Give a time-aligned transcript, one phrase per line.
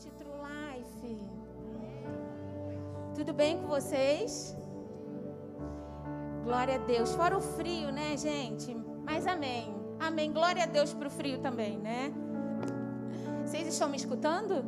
[0.00, 1.18] noite, True Life.
[3.14, 4.56] Tudo bem com vocês?
[6.42, 7.12] Glória a Deus.
[7.12, 8.74] Fora o frio, né, gente?
[9.04, 9.74] Mas amém.
[9.98, 10.32] Amém.
[10.32, 12.12] Glória a Deus para o frio também, né?
[13.44, 14.64] Vocês estão me escutando?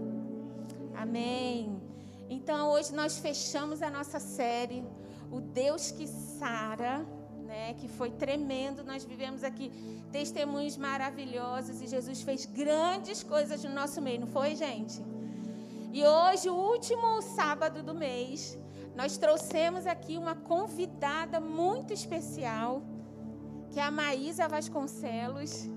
[0.94, 1.80] Amém.
[2.28, 4.84] Então, hoje nós fechamos a nossa série,
[5.30, 7.06] O Deus que Sara
[7.46, 8.84] né, que foi tremendo.
[8.84, 9.70] Nós vivemos aqui
[10.10, 15.11] testemunhos maravilhosos e Jesus fez grandes coisas no nosso meio, não foi, gente?
[15.92, 18.58] E hoje, o último sábado do mês,
[18.96, 22.82] nós trouxemos aqui uma convidada muito especial,
[23.70, 25.68] que é a Maísa Vasconcelos,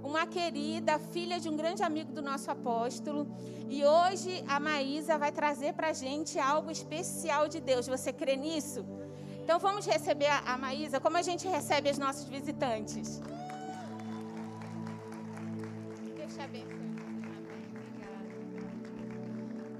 [0.00, 3.26] uma querida filha de um grande amigo do nosso apóstolo.
[3.68, 7.88] E hoje a Maísa vai trazer para a gente algo especial de Deus.
[7.88, 8.86] Você crê nisso?
[9.42, 13.20] Então vamos receber a, Maísa, como a gente recebe os nossos visitantes.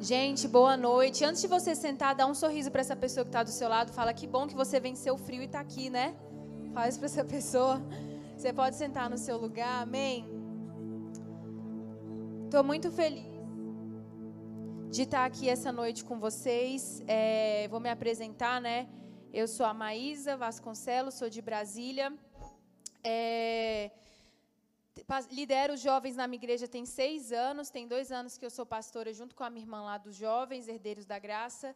[0.08, 1.22] Gente, boa noite.
[1.22, 3.92] Antes de você sentar, dá um sorriso para essa pessoa que está do seu lado.
[3.92, 6.16] Fala que bom que você venceu o frio e está aqui, né?
[6.73, 7.78] Faz para essa pessoa.
[8.34, 9.82] Você pode sentar no seu lugar.
[9.82, 10.24] Amém.
[12.46, 13.26] Estou muito feliz
[14.90, 17.02] de estar aqui essa noite com vocês.
[17.06, 18.88] É, vou me apresentar, né?
[19.30, 22.10] Eu sou a Maísa Vasconcelos, sou de Brasília.
[23.04, 23.90] É,
[25.30, 27.71] lidero os jovens na minha igreja tem seis anos.
[27.71, 30.68] Tem dois anos que eu sou pastora junto com a minha irmã lá dos jovens,
[30.68, 31.74] herdeiros da graça.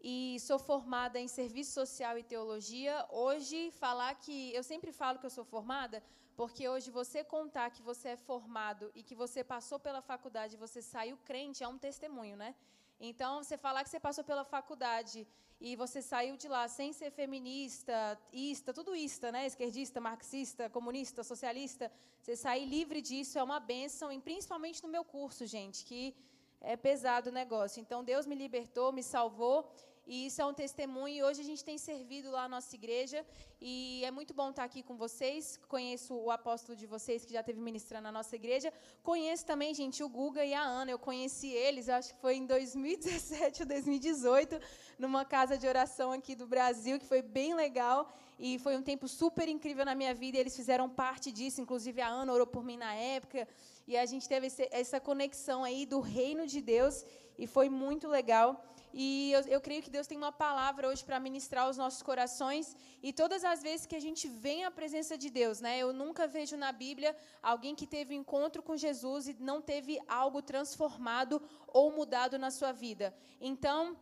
[0.00, 3.06] E sou formada em serviço social e teologia.
[3.10, 4.52] Hoje, falar que.
[4.54, 6.02] Eu sempre falo que eu sou formada,
[6.36, 10.82] porque hoje você contar que você é formado e que você passou pela faculdade você
[10.82, 12.54] saiu crente é um testemunho, né?
[13.00, 15.26] Então, você falar que você passou pela faculdade
[15.60, 19.46] e você saiu de lá sem ser feminista, ista, tudo ista, né?
[19.46, 21.90] Esquerdista, marxista, comunista, socialista,
[22.20, 26.14] você sair livre disso é uma bênção, e principalmente no meu curso, gente, que
[26.60, 27.80] é pesado o negócio.
[27.80, 29.72] Então, Deus me libertou, me salvou,
[30.06, 31.14] e isso é um testemunho.
[31.16, 33.26] E hoje a gente tem servido lá a nossa igreja.
[33.60, 35.58] E é muito bom estar aqui com vocês.
[35.68, 38.72] Conheço o apóstolo de vocês que já esteve ministrando na nossa igreja.
[39.02, 40.92] Conheço também, gente, o Guga e a Ana.
[40.92, 44.60] Eu conheci eles, acho que foi em 2017 ou 2018,
[44.96, 48.14] numa casa de oração aqui do Brasil, que foi bem legal.
[48.38, 50.36] E foi um tempo super incrível na minha vida.
[50.36, 51.60] E eles fizeram parte disso.
[51.60, 53.48] Inclusive, a Ana orou por mim na época.
[53.88, 57.04] E a gente teve essa conexão aí do reino de Deus.
[57.36, 58.62] E foi muito legal.
[58.98, 62.74] E eu, eu creio que Deus tem uma palavra hoje para ministrar os nossos corações.
[63.02, 65.78] E todas as vezes que a gente vem à presença de Deus, né?
[65.78, 70.00] Eu nunca vejo na Bíblia alguém que teve um encontro com Jesus e não teve
[70.08, 73.14] algo transformado ou mudado na sua vida.
[73.38, 73.94] Então,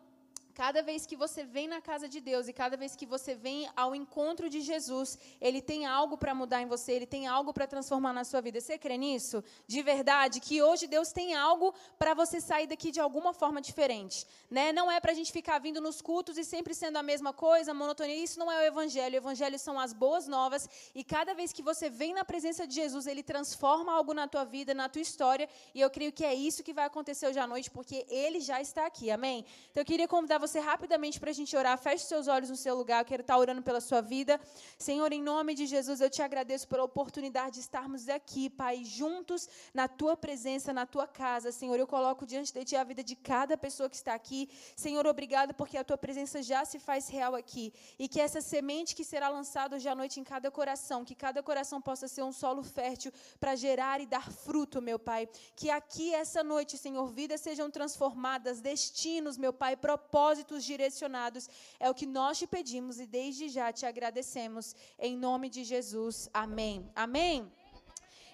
[0.54, 3.68] Cada vez que você vem na casa de Deus e cada vez que você vem
[3.74, 7.66] ao encontro de Jesus, Ele tem algo para mudar em você, Ele tem algo para
[7.66, 8.60] transformar na sua vida.
[8.60, 9.42] Você crê nisso?
[9.66, 10.38] De verdade?
[10.38, 14.24] Que hoje Deus tem algo para você sair daqui de alguma forma diferente.
[14.48, 14.72] Né?
[14.72, 17.74] Não é para a gente ficar vindo nos cultos e sempre sendo a mesma coisa,
[17.74, 18.14] monotonia.
[18.14, 19.14] Isso não é o Evangelho.
[19.14, 20.68] O Evangelho são as boas novas.
[20.94, 24.44] E cada vez que você vem na presença de Jesus, Ele transforma algo na tua
[24.44, 25.48] vida, na tua história.
[25.74, 28.60] E eu creio que é isso que vai acontecer hoje à noite, porque Ele já
[28.60, 29.10] está aqui.
[29.10, 29.44] Amém?
[29.72, 31.76] Então eu queria convidar você rapidamente para a gente orar.
[31.78, 33.00] Feche seus olhos no seu lugar.
[33.00, 34.38] Eu quero estar orando pela sua vida.
[34.76, 39.48] Senhor, em nome de Jesus, eu te agradeço pela oportunidade de estarmos aqui, Pai, juntos
[39.72, 41.50] na tua presença, na tua casa.
[41.50, 44.50] Senhor, eu coloco diante de ti a vida de cada pessoa que está aqui.
[44.76, 47.72] Senhor, obrigado porque a tua presença já se faz real aqui.
[47.98, 51.42] E que essa semente que será lançada hoje à noite em cada coração, que cada
[51.42, 55.26] coração possa ser um solo fértil para gerar e dar fruto, meu Pai.
[55.56, 60.33] Que aqui, essa noite, Senhor, vidas sejam transformadas, destinos, meu Pai, propósitos
[60.64, 61.48] direcionados.
[61.78, 64.74] É o que nós te pedimos e desde já te agradecemos.
[64.98, 66.28] Em nome de Jesus.
[66.32, 66.90] Amém.
[66.94, 67.52] Amém.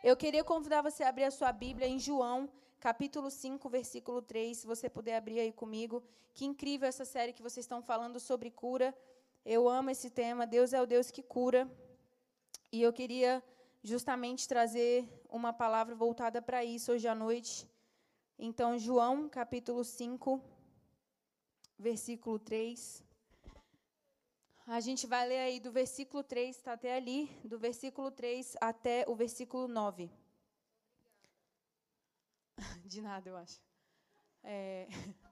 [0.03, 2.49] Eu queria convidar você a abrir a sua Bíblia em João,
[2.81, 4.59] capítulo 5, versículo 3.
[4.59, 6.03] Se você puder abrir aí comigo.
[6.33, 8.97] Que incrível essa série que vocês estão falando sobre cura.
[9.45, 10.47] Eu amo esse tema.
[10.47, 11.71] Deus é o Deus que cura.
[12.73, 13.43] E eu queria
[13.83, 17.69] justamente trazer uma palavra voltada para isso hoje à noite.
[18.39, 20.43] Então, João, capítulo 5,
[21.81, 23.03] versículo 3.
[24.67, 29.05] A gente vai ler aí do versículo 3, está até ali, do versículo 3 até
[29.09, 30.11] o versículo 9.
[32.85, 33.61] De nada, eu acho.
[34.43, 34.87] É...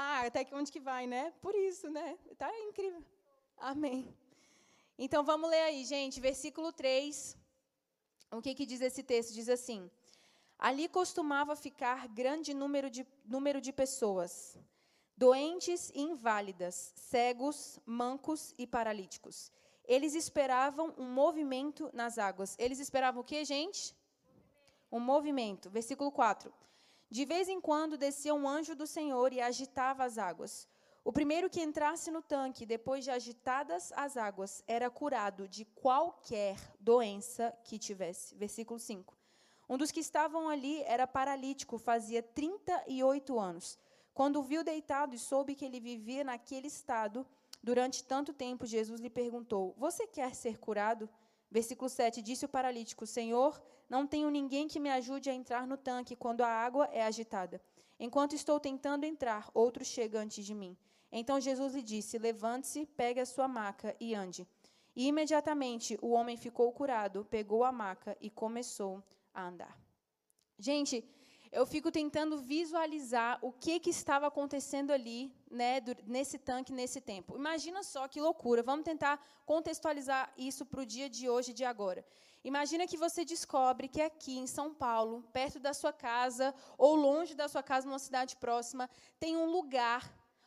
[0.00, 1.32] Ah, até que onde que vai, né?
[1.40, 2.16] Por isso, né?
[2.36, 3.02] Tá incrível.
[3.56, 4.14] Amém.
[4.96, 7.36] Então vamos ler aí, gente, versículo 3.
[8.30, 9.32] O que, que diz esse texto?
[9.32, 9.90] Diz assim:
[10.58, 14.58] Ali costumava ficar grande número de, número de pessoas,
[15.16, 19.52] doentes e inválidas, cegos, mancos e paralíticos.
[19.84, 22.56] Eles esperavam um movimento nas águas.
[22.58, 23.96] Eles esperavam o que, gente?
[24.90, 25.70] Um movimento.
[25.70, 26.52] Versículo 4.
[27.08, 30.68] De vez em quando descia um anjo do Senhor e agitava as águas.
[31.04, 36.56] O primeiro que entrasse no tanque, depois de agitadas as águas, era curado de qualquer
[36.78, 38.34] doença que tivesse.
[38.34, 39.17] Versículo 5.
[39.68, 43.78] Um dos que estavam ali era paralítico, fazia 38 anos.
[44.14, 47.26] Quando o viu deitado e soube que ele vivia naquele estado
[47.62, 51.08] durante tanto tempo, Jesus lhe perguntou: Você quer ser curado?
[51.50, 55.76] Versículo 7: Disse o paralítico: Senhor, não tenho ninguém que me ajude a entrar no
[55.76, 57.60] tanque quando a água é agitada.
[58.00, 60.76] Enquanto estou tentando entrar, outro chega antes de mim.
[61.12, 64.48] Então Jesus lhe disse: Levante-se, pegue a sua maca e ande.
[64.96, 69.02] E imediatamente o homem ficou curado, pegou a maca e começou
[69.38, 69.74] a andar.
[70.58, 70.96] Gente,
[71.58, 77.36] eu fico tentando visualizar o que, que estava acontecendo ali, né, nesse tanque, nesse tempo.
[77.36, 78.62] Imagina só que loucura.
[78.62, 79.14] Vamos tentar
[79.46, 82.04] contextualizar isso para o dia de hoje, de agora.
[82.44, 87.34] Imagina que você descobre que aqui em São Paulo, perto da sua casa ou longe
[87.34, 90.02] da sua casa, numa cidade próxima, tem um lugar,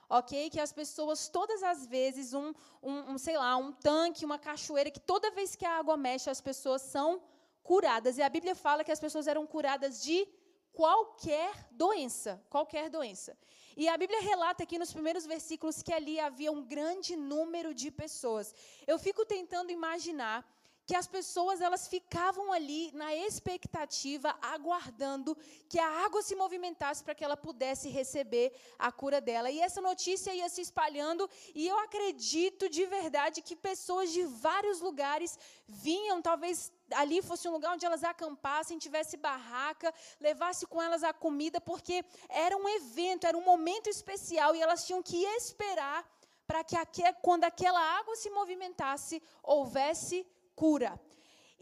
[0.10, 4.40] ok, que as pessoas todas as vezes um, um, um sei lá, um tanque, uma
[4.40, 7.22] cachoeira, que toda vez que a água mexe as pessoas são
[7.64, 8.18] curadas.
[8.18, 10.28] E a Bíblia fala que as pessoas eram curadas de
[10.72, 13.38] qualquer doença, qualquer doença.
[13.76, 17.90] E a Bíblia relata aqui nos primeiros versículos que ali havia um grande número de
[17.90, 18.54] pessoas.
[18.86, 20.46] Eu fico tentando imaginar
[20.86, 25.38] que as pessoas elas ficavam ali na expectativa, aguardando
[25.70, 29.50] que a água se movimentasse para que ela pudesse receber a cura dela.
[29.50, 34.82] E essa notícia ia se espalhando, e eu acredito de verdade que pessoas de vários
[34.82, 41.04] lugares vinham, talvez ali fosse um lugar onde elas acampassem, tivesse barraca, levasse com elas
[41.04, 46.08] a comida, porque era um evento, era um momento especial e elas tinham que esperar
[46.46, 46.76] para que
[47.22, 51.00] quando aquela água se movimentasse, houvesse cura.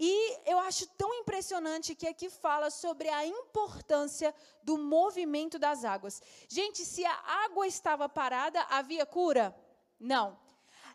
[0.02, 4.34] E eu acho tão impressionante que aqui fala sobre a importância
[4.64, 6.22] do movimento das águas.
[6.48, 9.54] Gente, se a água estava parada, havia cura?
[10.00, 10.40] Não.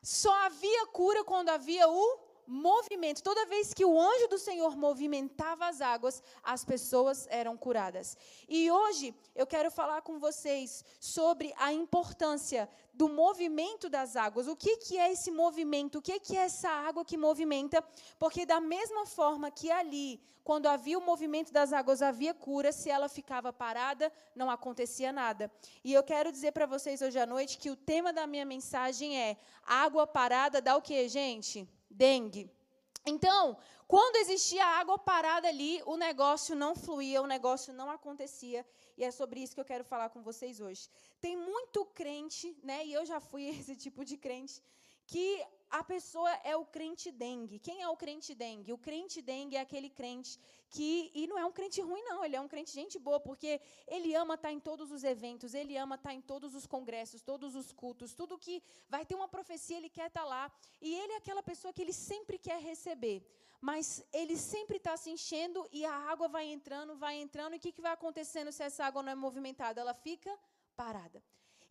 [0.02, 3.22] Só havia cura quando havia o movimento.
[3.22, 8.16] Toda vez que o anjo do Senhor movimentava as águas, as pessoas eram curadas.
[8.48, 14.46] E hoje eu quero falar com vocês sobre a importância do movimento das águas.
[14.46, 15.98] O que, que é esse movimento?
[15.98, 17.82] O que, que é essa água que movimenta?
[18.18, 22.90] Porque, da mesma forma que ali, quando havia o movimento das águas, havia cura, se
[22.90, 25.50] ela ficava parada, não acontecia nada.
[25.82, 29.18] E eu quero dizer para vocês hoje à noite que o tema da minha mensagem
[29.18, 31.68] é: água parada dá o que, gente?
[31.94, 32.50] Dengue.
[33.06, 33.56] Então,
[33.86, 39.10] quando existia água parada ali, o negócio não fluía, o negócio não acontecia, e é
[39.10, 40.88] sobre isso que eu quero falar com vocês hoje.
[41.20, 44.62] Tem muito crente, né, e eu já fui esse tipo de crente,
[45.06, 45.44] que
[45.78, 47.58] a pessoa é o crente dengue.
[47.58, 48.72] Quem é o crente dengue?
[48.72, 50.38] O crente dengue é aquele crente
[50.70, 51.10] que.
[51.12, 52.24] E não é um crente ruim, não.
[52.24, 55.76] Ele é um crente gente boa, porque ele ama estar em todos os eventos, ele
[55.76, 59.76] ama estar em todos os congressos, todos os cultos, tudo que vai ter uma profecia,
[59.76, 60.44] ele quer estar lá.
[60.80, 63.26] E ele é aquela pessoa que ele sempre quer receber.
[63.60, 67.54] Mas ele sempre está se enchendo e a água vai entrando, vai entrando.
[67.54, 69.80] E o que, que vai acontecendo se essa água não é movimentada?
[69.80, 70.32] Ela fica
[70.76, 71.20] parada.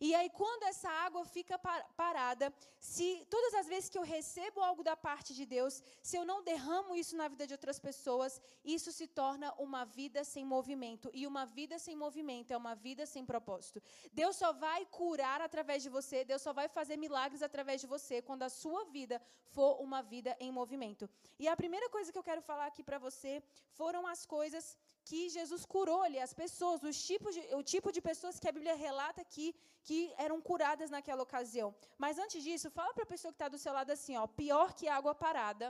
[0.00, 1.58] E aí, quando essa água fica
[1.96, 6.24] parada, se todas as vezes que eu recebo algo da parte de Deus, se eu
[6.24, 11.10] não derramo isso na vida de outras pessoas, isso se torna uma vida sem movimento.
[11.14, 13.80] E uma vida sem movimento é uma vida sem propósito.
[14.12, 18.20] Deus só vai curar através de você, Deus só vai fazer milagres através de você
[18.20, 21.08] quando a sua vida for uma vida em movimento.
[21.38, 24.76] E a primeira coisa que eu quero falar aqui para você foram as coisas
[25.08, 28.56] que Jesus curou ali, as pessoas, os tipos de, o tipo de pessoas que a
[28.56, 29.48] Bíblia relata aqui
[29.88, 31.68] que eram curadas naquela ocasião.
[32.04, 34.68] Mas antes disso, fala para a pessoa que está do seu lado assim, ó, pior
[34.78, 35.66] que água parada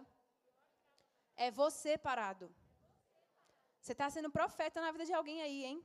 [1.47, 2.47] é você parado.
[3.81, 5.79] Você está sendo profeta na vida de alguém aí, hein?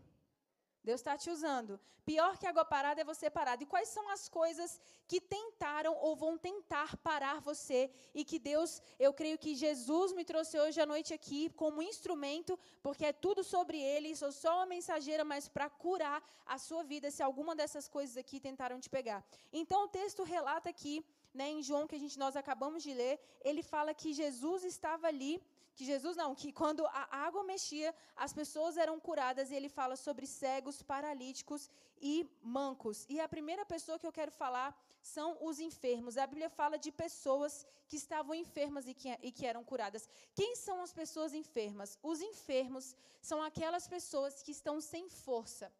[0.83, 1.79] Deus está te usando.
[2.05, 3.61] Pior que água parada é você parado.
[3.61, 8.81] E quais são as coisas que tentaram ou vão tentar parar você e que Deus,
[8.97, 13.43] eu creio que Jesus me trouxe hoje à noite aqui como instrumento, porque é tudo
[13.43, 14.15] sobre Ele.
[14.15, 18.39] Sou só uma mensageira, mas para curar a sua vida, se alguma dessas coisas aqui
[18.39, 19.23] tentaram te pegar.
[19.53, 23.19] Então o texto relata aqui, né, em João que a gente nós acabamos de ler,
[23.41, 25.41] ele fala que Jesus estava ali
[25.79, 27.89] que Jesus não, que quando a água mexia,
[28.23, 31.69] as pessoas eram curadas, e ele fala sobre cegos, paralíticos
[32.01, 33.05] e mancos.
[33.07, 34.69] E a primeira pessoa que eu quero falar
[35.01, 36.17] são os enfermos.
[36.17, 40.09] A Bíblia fala de pessoas que estavam enfermas e que, e que eram curadas.
[40.35, 41.97] Quem são as pessoas enfermas?
[42.03, 45.71] Os enfermos são aquelas pessoas que estão sem força.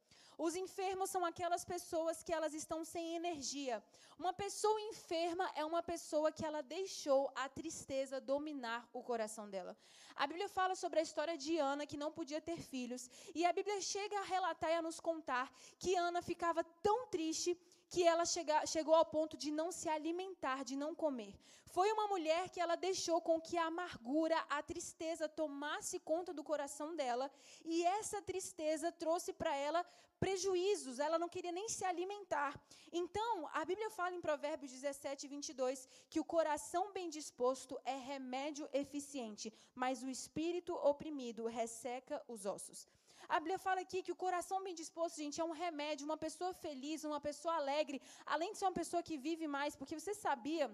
[0.46, 3.84] Os enfermos são aquelas pessoas que elas estão sem energia.
[4.18, 9.76] Uma pessoa enferma é uma pessoa que ela deixou a tristeza dominar o coração dela.
[10.16, 13.52] A Bíblia fala sobre a história de Ana que não podia ter filhos, e a
[13.52, 17.58] Bíblia chega a relatar e a nos contar que Ana ficava tão triste
[17.90, 21.34] que ela chega, chegou ao ponto de não se alimentar, de não comer.
[21.76, 26.44] Foi uma mulher que ela deixou com que a amargura, a tristeza tomasse conta do
[26.44, 27.32] coração dela,
[27.64, 29.86] e essa tristeza trouxe para ela
[30.20, 32.60] prejuízos, ela não queria nem se alimentar.
[32.92, 38.68] Então, a Bíblia fala em Provérbios 17, 22, que o coração bem disposto é remédio
[38.74, 42.88] eficiente, mas o espírito oprimido resseca os ossos.
[43.36, 46.04] A Bíblia fala aqui que o coração bem disposto, gente, é um remédio.
[46.10, 49.98] Uma pessoa feliz, uma pessoa alegre, além de ser uma pessoa que vive mais, porque
[50.00, 50.66] você sabia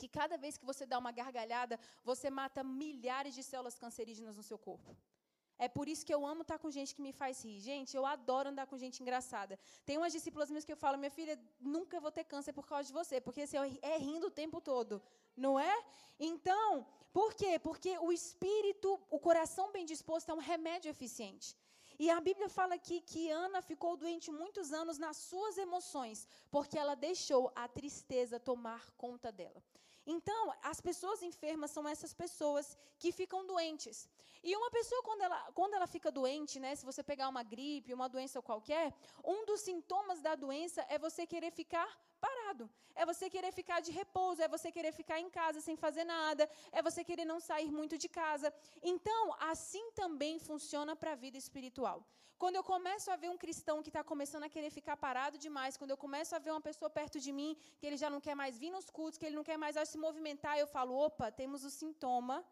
[0.00, 1.78] que cada vez que você dá uma gargalhada,
[2.10, 4.96] você mata milhares de células cancerígenas no seu corpo.
[5.64, 7.60] É por isso que eu amo estar com gente que me faz rir.
[7.60, 9.56] Gente, eu adoro andar com gente engraçada.
[9.86, 12.88] Tem umas discípulas minhas que eu falo, minha filha, nunca vou ter câncer por causa
[12.88, 15.00] de você, porque você é rindo o tempo todo,
[15.36, 15.76] não é?
[16.18, 17.60] Então, por quê?
[17.60, 21.56] Porque o espírito, o coração bem disposto é um remédio eficiente.
[22.02, 26.76] E a Bíblia fala aqui que Ana ficou doente muitos anos nas suas emoções, porque
[26.76, 29.62] ela deixou a tristeza tomar conta dela.
[30.04, 34.08] Então, as pessoas enfermas são essas pessoas que ficam doentes.
[34.42, 37.94] E uma pessoa, quando ela, quando ela fica doente, né, se você pegar uma gripe,
[37.94, 38.92] uma doença qualquer,
[39.24, 41.88] um dos sintomas da doença é você querer ficar
[42.20, 42.68] parado.
[42.94, 46.48] É você querer ficar de repouso, é você querer ficar em casa sem fazer nada,
[46.72, 48.52] é você querer não sair muito de casa.
[48.82, 49.22] Então,
[49.52, 52.04] assim também funciona para a vida espiritual.
[52.42, 55.76] Quando eu começo a ver um cristão que está começando a querer ficar parado demais,
[55.76, 58.34] quando eu começo a ver uma pessoa perto de mim que ele já não quer
[58.34, 61.64] mais vir nos cultos, que ele não quer mais se movimentar, eu falo: opa, temos
[61.64, 62.44] o sintoma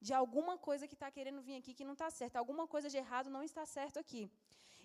[0.00, 2.96] de alguma coisa que está querendo vir aqui que não está certo, alguma coisa de
[2.96, 4.30] errado não está certo aqui.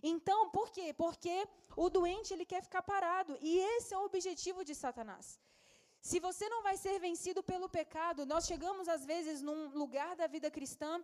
[0.01, 0.93] Então, por quê?
[0.93, 5.39] Porque o doente ele quer ficar parado e esse é o objetivo de Satanás.
[6.01, 10.27] Se você não vai ser vencido pelo pecado, nós chegamos às vezes num lugar da
[10.27, 11.03] vida cristã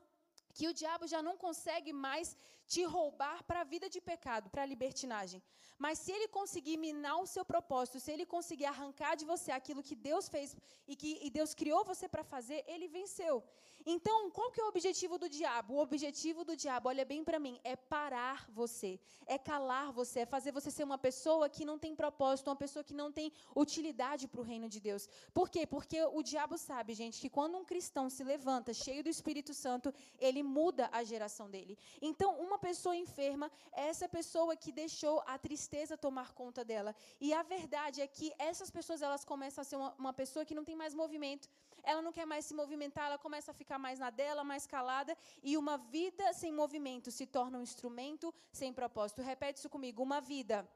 [0.54, 2.28] que o diabo já não consegue mais
[2.66, 5.44] te roubar para a vida de pecado, para a libertinagem.
[5.78, 9.84] Mas se ele conseguir minar o seu propósito, se ele conseguir arrancar de você aquilo
[9.84, 10.56] que Deus fez
[10.88, 13.44] e que e Deus criou você para fazer, ele venceu.
[13.86, 15.76] Então, qual que é o objetivo do diabo?
[15.76, 20.26] O objetivo do diabo, olha bem para mim, é parar você, é calar você, é
[20.26, 24.28] fazer você ser uma pessoa que não tem propósito, uma pessoa que não tem utilidade
[24.28, 25.08] para o reino de Deus.
[25.32, 25.68] Por quê?
[25.68, 29.94] Porque o diabo sabe, gente, que quando um cristão se levanta cheio do Espírito Santo,
[30.20, 31.78] ele muda a geração dele.
[32.02, 36.96] Então, uma pessoa enferma é essa pessoa que deixou a tristeza tomar conta dela.
[37.22, 40.56] E a verdade é que essas pessoas elas começam a ser uma, uma pessoa que
[40.56, 41.48] não tem mais movimento.
[41.86, 45.18] Ela não quer mais se movimentar, ela começa a ficar mais na dela, mais calada.
[45.44, 49.22] E uma vida sem movimento se torna um instrumento sem propósito.
[49.22, 50.68] Repete isso comigo: uma vida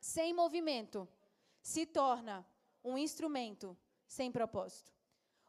[0.00, 1.08] sem movimento
[1.62, 2.46] se torna
[2.84, 3.76] um instrumento
[4.06, 4.92] sem propósito.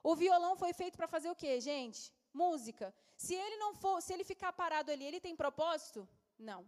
[0.03, 2.12] O violão foi feito para fazer o quê, gente?
[2.34, 2.94] música.
[3.15, 6.08] Se ele não for, se ele ficar parado ali, ele tem propósito?
[6.38, 6.65] Não.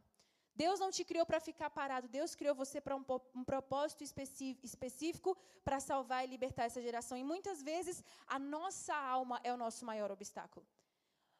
[0.56, 2.08] Deus não te criou para ficar parado.
[2.08, 3.04] Deus criou você para um,
[3.36, 7.18] um, propósito específico para salvar e libertar essa geração.
[7.18, 10.66] E muitas vezes a nossa alma é o nosso maior obstáculo.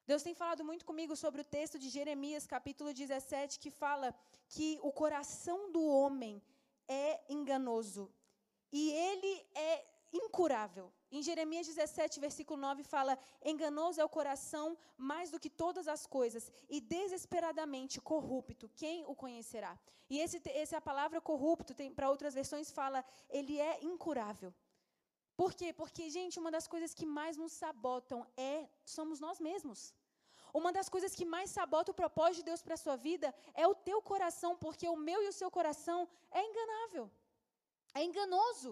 [0.06, 4.14] Deus tem falado muito comigo sobre o texto de Jeremias, capítulo 17, que fala
[4.50, 6.42] que o coração do homem
[6.88, 8.12] é enganoso
[8.72, 10.92] e ele é incurável.
[11.18, 13.14] Em Jeremias 17, versículo 9, fala:
[13.52, 14.68] Enganoso é o coração
[14.98, 19.74] mais do que todas as coisas, e desesperadamente corrupto, quem o conhecerá?
[20.10, 24.52] E esse, essa palavra corrupto, para outras versões, fala: ele é incurável.
[25.42, 25.70] Por quê?
[25.82, 29.94] Porque, gente, uma das coisas que mais nos sabotam é somos nós mesmos.
[30.60, 33.68] Uma das coisas que mais sabota o propósito de Deus para a sua vida é
[33.68, 36.00] o teu coração, porque o meu e o seu coração
[36.32, 37.06] é enganável.
[37.94, 38.72] É enganoso.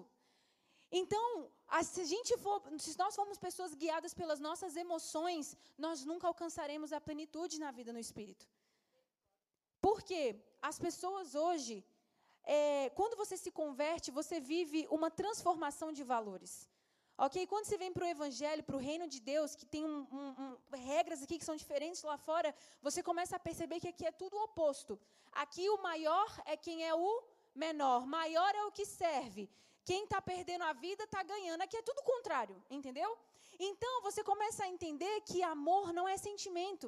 [0.91, 1.49] Então,
[1.83, 6.91] se, a gente for, se nós formos pessoas guiadas pelas nossas emoções, nós nunca alcançaremos
[6.91, 8.45] a plenitude na vida no Espírito.
[9.81, 10.23] Por quê?
[10.61, 11.83] As pessoas hoje,
[12.43, 16.69] é, quando você se converte, você vive uma transformação de valores.
[17.17, 17.45] Ok?
[17.47, 20.29] Quando você vem para o Evangelho, para o reino de Deus, que tem um, um,
[20.43, 20.57] um,
[20.91, 24.35] regras aqui que são diferentes lá fora, você começa a perceber que aqui é tudo
[24.37, 24.99] o oposto.
[25.31, 27.23] Aqui o maior é quem é o
[27.53, 29.49] menor, maior é o que serve.
[29.89, 31.61] Quem está perdendo a vida está ganhando.
[31.61, 33.09] Aqui é tudo o contrário, entendeu?
[33.59, 36.87] Então você começa a entender que amor não é sentimento.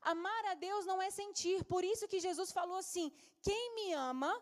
[0.00, 1.64] Amar a Deus não é sentir.
[1.64, 3.06] Por isso que Jesus falou assim:
[3.42, 4.32] quem me ama,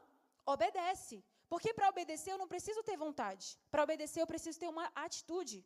[0.45, 1.25] obedece.
[1.49, 3.59] Porque para obedecer eu não preciso ter vontade.
[3.71, 5.65] Para obedecer eu preciso ter uma atitude.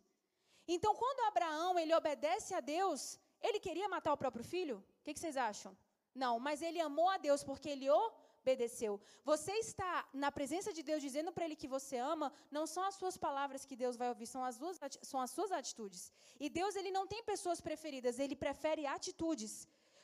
[0.68, 4.76] Então, quando Abraão ele obedece a Deus, ele queria matar o próprio filho?
[4.78, 5.76] O que, que vocês acham?
[6.14, 8.12] Não, mas ele amou a Deus porque ele o
[8.42, 8.92] obedeceu.
[9.24, 12.96] Você está na presença de Deus dizendo para Ele que você ama, não são as
[13.00, 14.78] suas palavras que Deus vai ouvir, são as, suas,
[15.10, 16.12] são as suas atitudes.
[16.38, 19.54] E Deus, Ele não tem pessoas preferidas, Ele prefere atitudes.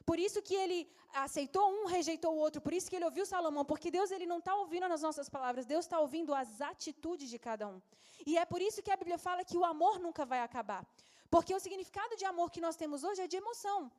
[0.09, 2.61] Por isso que ele aceitou um, rejeitou o outro.
[2.67, 5.67] Por isso que ele ouviu Salomão, porque Deus ele não está ouvindo nas nossas palavras,
[5.67, 7.83] Deus está ouvindo as atitudes de cada um.
[8.25, 10.87] E é por isso que a Bíblia fala que o amor nunca vai acabar.
[11.29, 13.91] Porque o significado de amor que nós temos hoje é de emoção.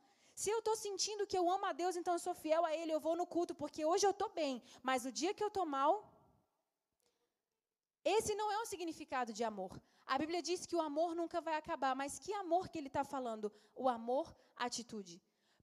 [0.42, 2.92] Se eu estou sentindo que eu amo a Deus, então eu sou fiel a Ele,
[2.96, 4.54] eu vou no culto, porque hoje eu estou bem,
[4.88, 5.94] mas o dia que eu estou mal.
[8.16, 9.72] Esse não é o significado de amor.
[10.06, 13.04] A Bíblia diz que o amor nunca vai acabar, mas que amor que ele está
[13.04, 13.52] falando?
[13.76, 14.28] O amor,
[14.68, 15.16] atitude.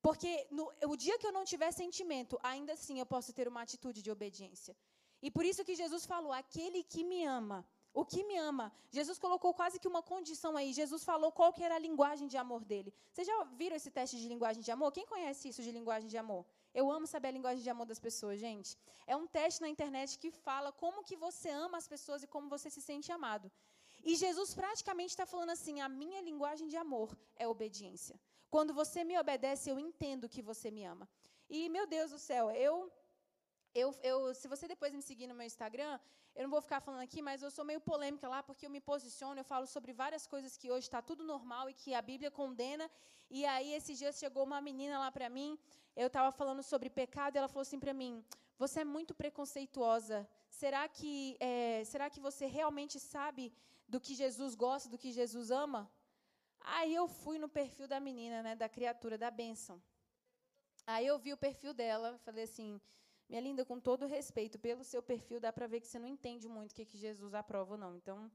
[0.06, 3.62] Porque no, o dia que eu não tiver sentimento, ainda assim eu posso ter uma
[3.62, 4.76] atitude de obediência.
[5.22, 8.66] E por isso que Jesus falou: aquele que me ama, o que me ama.
[8.90, 10.72] Jesus colocou quase que uma condição aí.
[10.72, 12.92] Jesus falou qual que era a linguagem de amor dele.
[13.12, 14.90] Vocês já viram esse teste de linguagem de amor?
[14.90, 16.44] Quem conhece isso de linguagem de amor?
[16.74, 18.76] Eu amo saber a linguagem de amor das pessoas, gente.
[19.06, 22.48] É um teste na internet que fala como que você ama as pessoas e como
[22.48, 23.50] você se sente amado.
[24.02, 28.18] E Jesus praticamente está falando assim: a minha linguagem de amor é obediência.
[28.50, 31.08] Quando você me obedece, eu entendo que você me ama.
[31.48, 32.92] E, meu Deus do céu, eu
[33.74, 35.98] eu, eu, se você depois me seguir no meu Instagram,
[36.36, 38.80] eu não vou ficar falando aqui, mas eu sou meio polêmica lá, porque eu me
[38.80, 42.30] posiciono, eu falo sobre várias coisas que hoje está tudo normal e que a Bíblia
[42.30, 42.88] condena.
[43.28, 45.58] E aí, esses dias, chegou uma menina lá para mim,
[45.96, 48.24] eu estava falando sobre pecado, e ela falou assim para mim:
[48.58, 50.28] Você é muito preconceituosa.
[50.48, 53.52] Será que, é, será que você realmente sabe
[53.88, 55.90] do que Jesus gosta, do que Jesus ama?
[56.60, 59.82] Aí eu fui no perfil da menina, né, da criatura, da bênção.
[60.86, 62.80] Aí eu vi o perfil dela, falei assim
[63.28, 66.48] minha linda, com todo respeito, pelo seu perfil, dá para ver que você não entende
[66.48, 67.96] muito o que, que Jesus aprova ou não.
[67.96, 68.30] Então,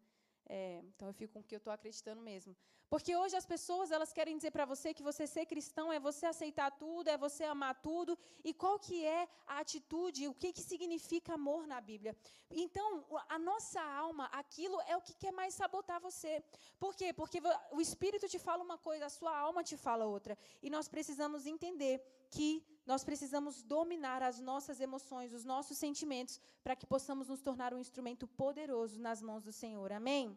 [0.48, 2.56] é, então eu fico com o que eu estou acreditando mesmo.
[2.90, 6.26] Porque hoje as pessoas elas querem dizer para você que você ser cristão é você
[6.26, 8.18] aceitar tudo, é você amar tudo.
[8.44, 12.18] E qual que é a atitude, o que, que significa amor na Bíblia?
[12.50, 16.44] Então, a nossa alma, aquilo é o que quer mais sabotar você.
[16.80, 17.14] Por quê?
[17.14, 17.40] Porque
[17.72, 20.36] o Espírito te fala uma coisa, a sua alma te fala outra.
[20.64, 26.76] E nós precisamos entender que nós precisamos dominar as nossas emoções, os nossos sentimentos, para
[26.76, 29.92] que possamos nos tornar um instrumento poderoso nas mãos do Senhor.
[29.92, 30.36] Amém?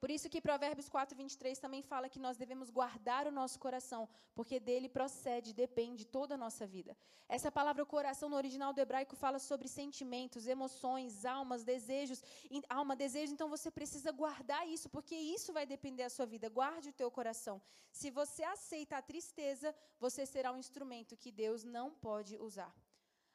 [0.00, 4.08] Por isso que Provérbios 4, 23 também fala que nós devemos guardar o nosso coração,
[4.34, 6.96] porque dele procede, depende toda a nossa vida.
[7.28, 12.22] Essa palavra coração no original do hebraico fala sobre sentimentos, emoções, almas, desejos,
[12.68, 16.48] alma, desejo, então você precisa guardar isso, porque isso vai depender da sua vida.
[16.48, 17.60] Guarde o teu coração.
[17.90, 22.72] Se você aceita a tristeza, você será um instrumento que Deus não pode usar.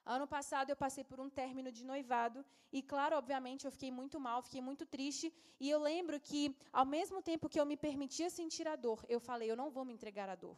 [0.05, 4.19] Ano passado eu passei por um término de noivado e, claro, obviamente, eu fiquei muito
[4.19, 5.33] mal, fiquei muito triste.
[5.59, 9.19] E eu lembro que, ao mesmo tempo que eu me permitia sentir a dor, eu
[9.19, 10.57] falei: eu não vou me entregar à dor.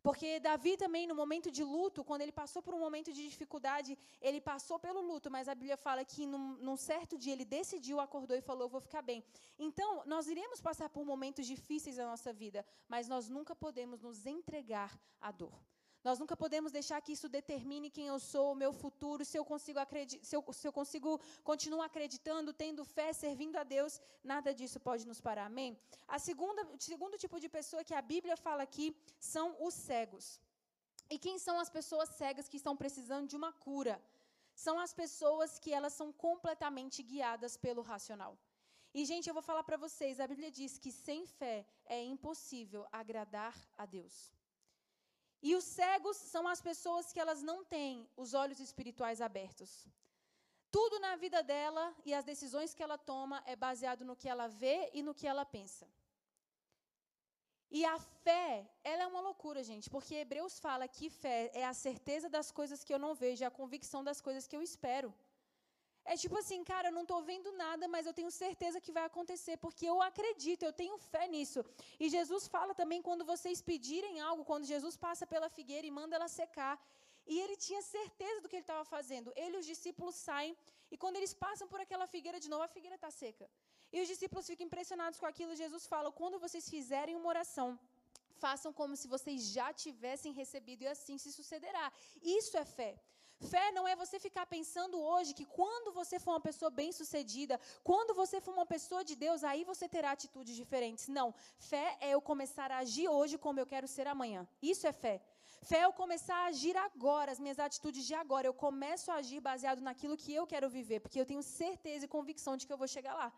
[0.00, 3.98] Porque Davi também, no momento de luto, quando ele passou por um momento de dificuldade,
[4.20, 7.98] ele passou pelo luto, mas a Bíblia fala que num, num certo dia ele decidiu,
[7.98, 9.24] acordou e falou: vou ficar bem.
[9.58, 14.24] Então, nós iremos passar por momentos difíceis na nossa vida, mas nós nunca podemos nos
[14.24, 15.58] entregar à dor.
[16.04, 19.44] Nós nunca podemos deixar que isso determine quem eu sou, o meu futuro, se eu
[19.44, 19.80] consigo,
[20.22, 25.06] se eu, se eu consigo continuar acreditando, tendo fé, servindo a Deus, nada disso pode
[25.06, 25.46] nos parar.
[25.46, 25.78] Amém?
[26.06, 30.40] A segunda, o segundo tipo de pessoa que a Bíblia fala aqui são os cegos.
[31.10, 34.00] E quem são as pessoas cegas que estão precisando de uma cura?
[34.54, 38.38] São as pessoas que elas são completamente guiadas pelo racional.
[38.92, 42.86] E, gente, eu vou falar para vocês: a Bíblia diz que sem fé é impossível
[42.92, 44.37] agradar a Deus.
[45.42, 49.86] E os cegos são as pessoas que elas não têm os olhos espirituais abertos.
[50.70, 54.48] Tudo na vida dela e as decisões que ela toma é baseado no que ela
[54.48, 55.86] vê e no que ela pensa.
[57.70, 61.74] E a fé, ela é uma loucura, gente, porque Hebreus fala que fé é a
[61.74, 65.14] certeza das coisas que eu não vejo, é a convicção das coisas que eu espero.
[66.12, 69.04] É tipo assim, cara, eu não estou vendo nada, mas eu tenho certeza que vai
[69.08, 71.60] acontecer, porque eu acredito, eu tenho fé nisso.
[72.02, 76.16] E Jesus fala também quando vocês pedirem algo, quando Jesus passa pela figueira e manda
[76.18, 76.74] ela secar.
[77.32, 79.32] E ele tinha certeza do que ele estava fazendo.
[79.42, 80.56] Ele e os discípulos saem,
[80.92, 83.46] e quando eles passam por aquela figueira de novo, a figueira está seca.
[83.92, 85.60] E os discípulos ficam impressionados com aquilo.
[85.64, 87.68] Jesus fala: quando vocês fizerem uma oração,
[88.44, 91.86] façam como se vocês já tivessem recebido, e assim se sucederá.
[92.38, 92.92] Isso é fé.
[93.40, 98.12] Fé não é você ficar pensando hoje que quando você for uma pessoa bem-sucedida, quando
[98.14, 101.06] você for uma pessoa de Deus, aí você terá atitudes diferentes.
[101.06, 101.32] Não.
[101.56, 104.46] Fé é eu começar a agir hoje como eu quero ser amanhã.
[104.60, 105.22] Isso é fé.
[105.62, 108.46] Fé é eu começar a agir agora, as minhas atitudes de agora.
[108.46, 112.08] Eu começo a agir baseado naquilo que eu quero viver, porque eu tenho certeza e
[112.08, 113.32] convicção de que eu vou chegar lá.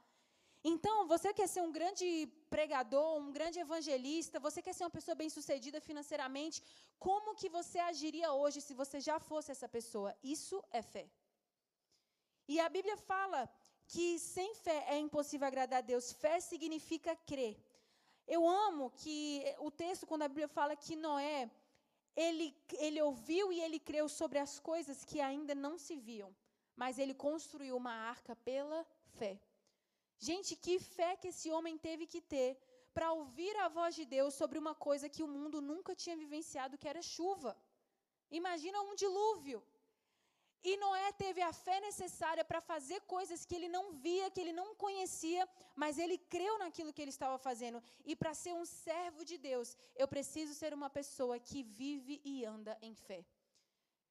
[0.63, 5.15] Então, você quer ser um grande pregador, um grande evangelista, você quer ser uma pessoa
[5.15, 6.63] bem-sucedida financeiramente,
[6.99, 10.15] como que você agiria hoje se você já fosse essa pessoa?
[10.23, 11.09] Isso é fé.
[12.47, 13.49] E a Bíblia fala
[13.87, 16.13] que sem fé é impossível agradar a Deus.
[16.13, 17.57] Fé significa crer.
[18.27, 21.51] Eu amo que o texto, quando a Bíblia fala que Noé,
[22.15, 26.35] ele, ele ouviu e ele creu sobre as coisas que ainda não se viam,
[26.77, 28.87] mas ele construiu uma arca pela
[29.19, 29.41] fé.
[30.29, 32.51] Gente, que fé que esse homem teve que ter
[32.97, 36.79] para ouvir a voz de Deus sobre uma coisa que o mundo nunca tinha vivenciado,
[36.81, 37.53] que era chuva.
[38.41, 39.61] Imagina um dilúvio.
[40.63, 44.53] E Noé teve a fé necessária para fazer coisas que ele não via, que ele
[44.53, 47.83] não conhecia, mas ele creu naquilo que ele estava fazendo.
[48.05, 52.45] E para ser um servo de Deus, eu preciso ser uma pessoa que vive e
[52.45, 53.25] anda em fé.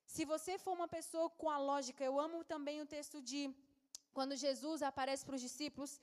[0.07, 3.41] Se você for uma pessoa com a lógica, eu amo também o texto de
[4.13, 6.01] quando Jesus aparece para os discípulos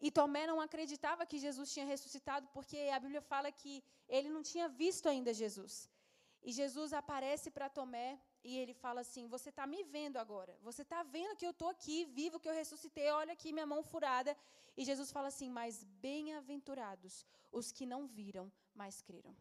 [0.00, 4.42] e Tomé não acreditava que Jesus tinha ressuscitado, porque a Bíblia fala que ele não
[4.42, 5.90] tinha visto ainda Jesus.
[6.42, 10.56] E Jesus aparece para Tomé e ele fala assim: Você está me vendo agora.
[10.62, 13.10] Você está vendo que eu estou aqui, vivo, que eu ressuscitei.
[13.10, 14.36] Olha aqui minha mão furada.
[14.76, 19.36] E Jesus fala assim: Mas bem-aventurados os que não viram, mas creram.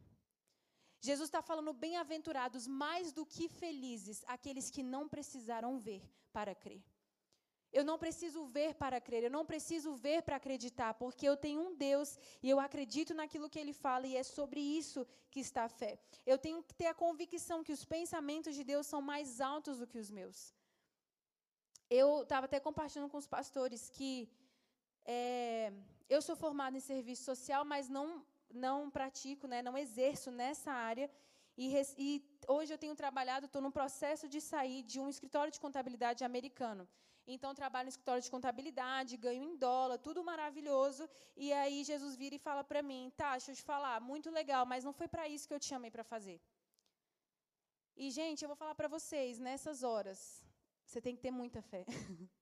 [0.99, 6.01] Jesus está falando bem-aventurados mais do que felizes aqueles que não precisaram ver
[6.33, 6.83] para crer.
[7.71, 11.61] Eu não preciso ver para crer, eu não preciso ver para acreditar, porque eu tenho
[11.61, 15.63] um Deus e eu acredito naquilo que ele fala e é sobre isso que está
[15.65, 15.99] a fé.
[16.25, 19.87] Eu tenho que ter a convicção que os pensamentos de Deus são mais altos do
[19.87, 20.53] que os meus.
[21.89, 24.29] Eu estava até compartilhando com os pastores que
[25.05, 25.71] é,
[26.09, 31.09] eu sou formada em serviço social, mas não não pratico, né, não exerço nessa área.
[31.57, 35.59] E, e hoje eu tenho trabalhado, estou no processo de sair de um escritório de
[35.59, 36.87] contabilidade americano.
[37.35, 41.09] Então, trabalho no escritório de contabilidade, ganho em dólar, tudo maravilhoso.
[41.35, 44.65] E aí, Jesus vira e fala para mim: tá, deixa eu te falar, muito legal,
[44.65, 46.39] mas não foi para isso que eu te chamei para fazer.
[47.97, 50.19] E, gente, eu vou falar para vocês, nessas horas,
[50.85, 51.83] você tem que ter muita fé.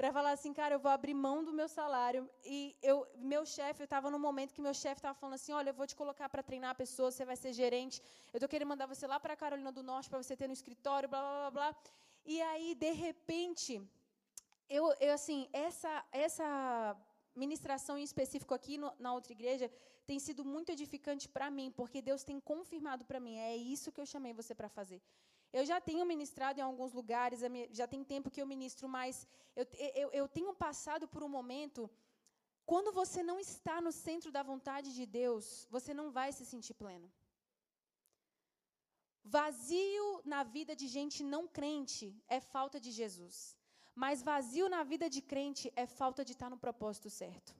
[0.00, 2.22] para falar assim, cara, eu vou abrir mão do meu salário.
[2.42, 5.70] E eu, meu chefe, eu estava num momento que meu chefe estava falando assim, olha,
[5.70, 8.00] eu vou te colocar para treinar a pessoa, você vai ser gerente.
[8.32, 11.06] Eu estou querendo mandar você lá para Carolina do Norte para você ter no escritório,
[11.06, 11.76] blá, blá, blá, blá.
[12.24, 13.82] E aí, de repente,
[14.68, 16.96] eu, eu assim, essa, essa
[17.34, 19.70] ministração em específico aqui no, na outra igreja
[20.06, 24.00] tem sido muito edificante para mim, porque Deus tem confirmado para mim, é isso que
[24.00, 25.00] eu chamei você para fazer.
[25.52, 27.40] Eu já tenho ministrado em alguns lugares,
[27.72, 29.66] já tem tempo que eu ministro, mas eu,
[30.02, 31.90] eu, eu tenho passado por um momento.
[32.64, 36.74] Quando você não está no centro da vontade de Deus, você não vai se sentir
[36.74, 37.10] pleno.
[39.24, 43.56] Vazio na vida de gente não crente é falta de Jesus.
[43.94, 47.54] Mas vazio na vida de crente é falta de estar no propósito certo.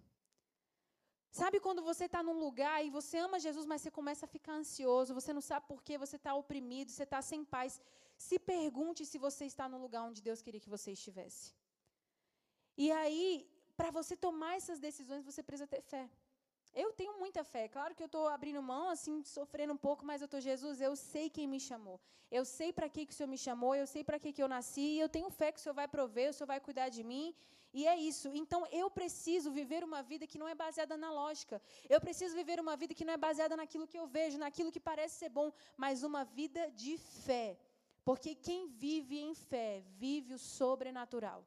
[1.31, 4.55] Sabe quando você está num lugar e você ama Jesus, mas você começa a ficar
[4.55, 7.81] ansioso, você não sabe por que, você está oprimido, você está sem paz.
[8.16, 11.55] Se pergunte se você está no lugar onde Deus queria que você estivesse.
[12.77, 16.11] E aí, para você tomar essas decisões, você precisa ter fé.
[16.75, 17.69] Eu tenho muita fé.
[17.69, 20.95] Claro que eu estou abrindo mão, assim, sofrendo um pouco, mas eu estou, Jesus, eu
[20.95, 22.01] sei quem me chamou.
[22.31, 24.49] Eu sei para que, que o Senhor me chamou, eu sei para que, que eu
[24.49, 27.03] nasci, e eu tenho fé que o Senhor vai prover, o Senhor vai cuidar de
[27.03, 27.35] mim.
[27.73, 28.29] E é isso.
[28.35, 31.61] Então, eu preciso viver uma vida que não é baseada na lógica.
[31.89, 34.81] Eu preciso viver uma vida que não é baseada naquilo que eu vejo, naquilo que
[34.81, 37.59] parece ser bom, mas uma vida de fé.
[38.05, 41.45] Porque quem vive em fé, vive o sobrenatural.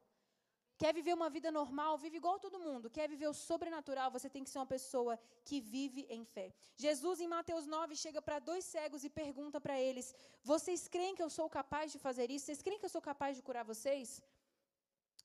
[0.81, 1.97] Quer viver uma vida normal?
[1.97, 2.89] Vive igual todo mundo.
[2.89, 4.09] Quer viver o sobrenatural?
[4.11, 6.47] Você tem que ser uma pessoa que vive em fé.
[6.75, 11.23] Jesus, em Mateus 9, chega para dois cegos e pergunta para eles: Vocês creem que
[11.23, 12.45] eu sou capaz de fazer isso?
[12.45, 14.21] Vocês creem que eu sou capaz de curar vocês?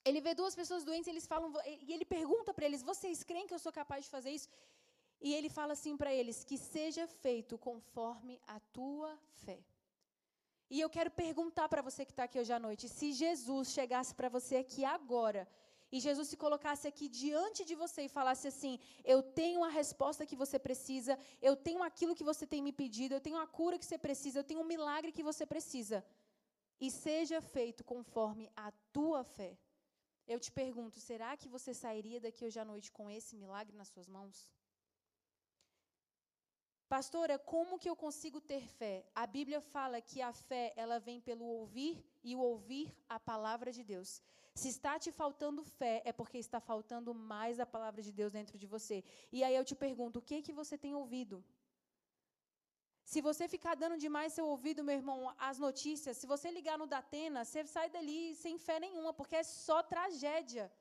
[0.05, 1.53] Ele vê duas pessoas doentes, eles falam
[1.87, 4.49] e ele pergunta para eles: Vocês creem que eu sou capaz de fazer isso?
[5.21, 9.59] E ele fala assim para eles: Que seja feito conforme a tua fé.
[10.71, 14.15] E eu quero perguntar para você que está aqui hoje à noite: se Jesus chegasse
[14.15, 15.49] para você aqui agora,
[15.91, 20.27] e Jesus se colocasse aqui diante de você e falasse assim: Eu tenho a resposta
[20.27, 23.79] que você precisa, eu tenho aquilo que você tem me pedido, eu tenho a cura
[23.79, 26.05] que você precisa, eu tenho um milagre que você precisa,
[26.79, 29.57] e seja feito conforme a tua fé.
[30.27, 33.89] Eu te pergunto: será que você sairia daqui hoje à noite com esse milagre nas
[33.89, 34.47] suas mãos?
[36.89, 39.05] Pastora, como que eu consigo ter fé?
[39.15, 43.71] A Bíblia fala que a fé, ela vem pelo ouvir e o ouvir a palavra
[43.71, 44.23] de Deus.
[44.55, 48.57] Se está te faltando fé, é porque está faltando mais a palavra de Deus dentro
[48.57, 49.05] de você.
[49.31, 51.45] E aí eu te pergunto, o que que você tem ouvido?
[53.05, 56.87] Se você ficar dando demais seu ouvido, meu irmão, as notícias, se você ligar no
[56.87, 60.73] Datena, você sai dali sem fé nenhuma, porque é só tragédia.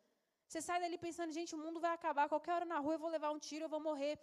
[0.47, 3.09] Você sai dali pensando, gente, o mundo vai acabar, qualquer hora na rua eu vou
[3.15, 4.13] levar um tiro, eu vou morrer.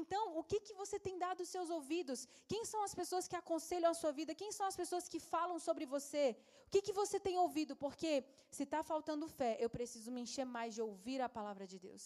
[0.00, 2.26] Então, o que, que você tem dado os seus ouvidos?
[2.52, 4.34] Quem são as pessoas que aconselham a sua vida?
[4.42, 6.24] Quem são as pessoas que falam sobre você?
[6.66, 7.76] O que, que você tem ouvido?
[7.76, 11.78] Porque se está faltando fé, eu preciso me encher mais de ouvir a palavra de
[11.78, 12.04] Deus.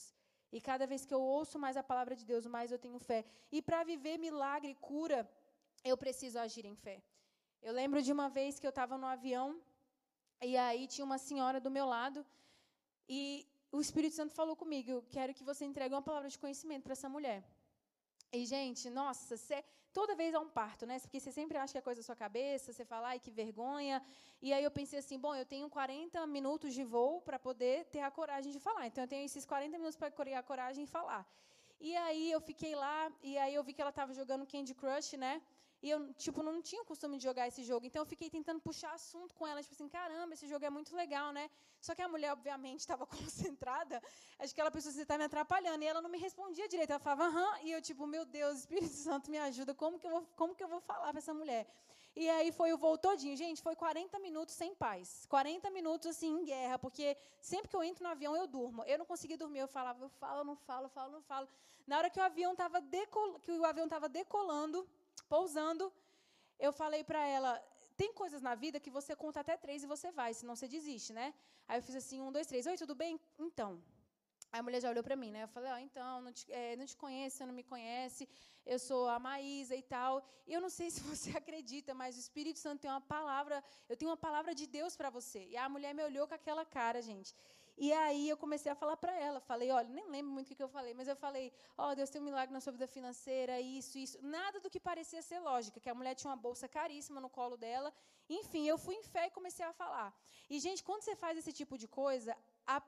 [0.50, 3.24] E cada vez que eu ouço mais a palavra de Deus, mais eu tenho fé.
[3.52, 5.20] E para viver milagre e cura,
[5.84, 6.96] eu preciso agir em fé.
[7.62, 9.60] Eu lembro de uma vez que eu estava no avião,
[10.42, 12.24] e aí tinha uma senhora do meu lado,
[13.08, 16.84] e o Espírito Santo falou comigo: eu quero que você entregue uma palavra de conhecimento
[16.84, 17.42] para essa mulher.
[18.32, 20.98] E, gente, nossa, cê, toda vez é um parto, né?
[21.00, 24.02] Porque você sempre acha que é coisa da sua cabeça, você fala, ai, que vergonha.
[24.40, 28.00] E aí eu pensei assim, bom, eu tenho 40 minutos de voo para poder ter
[28.00, 28.86] a coragem de falar.
[28.86, 31.26] Então, eu tenho esses 40 minutos para criar a coragem de falar.
[31.80, 35.16] E aí eu fiquei lá, e aí eu vi que ela estava jogando Candy Crush,
[35.16, 35.40] né?
[35.80, 37.86] E eu, tipo, não tinha o costume de jogar esse jogo.
[37.86, 39.62] Então, eu fiquei tentando puxar assunto com ela.
[39.62, 41.48] Tipo assim, caramba, esse jogo é muito legal, né?
[41.80, 44.02] Só que a mulher, obviamente, estava concentrada.
[44.38, 45.84] Acho que ela pensou, você está me atrapalhando.
[45.84, 46.90] E ela não me respondia direito.
[46.90, 47.60] Ela falava, aham.
[47.62, 49.72] E eu, tipo, meu Deus, Espírito Santo, me ajuda.
[49.72, 51.66] Como que eu vou, como que eu vou falar para essa mulher?
[52.16, 53.36] E aí foi o voo todinho.
[53.36, 55.26] Gente, foi 40 minutos sem paz.
[55.26, 56.76] 40 minutos, assim, em guerra.
[56.76, 58.82] Porque sempre que eu entro no avião, eu durmo.
[58.82, 59.60] Eu não conseguia dormir.
[59.60, 61.48] Eu falava, eu falo, não falo, falo, não falo.
[61.86, 63.38] Na hora que o avião estava decol...
[63.38, 64.84] que o avião estava decolando
[65.34, 65.92] pousando,
[66.66, 67.52] eu falei para ela:
[68.00, 71.12] tem coisas na vida que você conta até três e você vai, senão você desiste,
[71.20, 71.26] né?
[71.68, 72.66] Aí eu fiz assim: um, dois, três.
[72.66, 73.20] Oi, tudo bem?
[73.46, 73.70] Então.
[74.50, 75.42] Aí a mulher já olhou para mim, né?
[75.42, 78.26] Eu falei: ó, oh, então, não te, é, não te conheço, você não me conhece,
[78.64, 80.12] eu sou a Maísa e tal.
[80.46, 83.96] E eu não sei se você acredita, mas o Espírito Santo tem uma palavra, eu
[83.96, 85.40] tenho uma palavra de Deus para você.
[85.52, 87.34] E a mulher me olhou com aquela cara, gente.
[87.80, 90.62] E aí eu comecei a falar para ela, falei, olha, nem lembro muito o que
[90.62, 93.60] eu falei, mas eu falei, ó, oh, Deus tem um milagre na sua vida financeira,
[93.60, 94.18] isso, isso.
[94.20, 97.56] Nada do que parecia ser lógica, que a mulher tinha uma bolsa caríssima no colo
[97.56, 97.92] dela.
[98.28, 100.12] Enfim, eu fui em fé e comecei a falar.
[100.50, 102.36] E, gente, quando você faz esse tipo de coisa,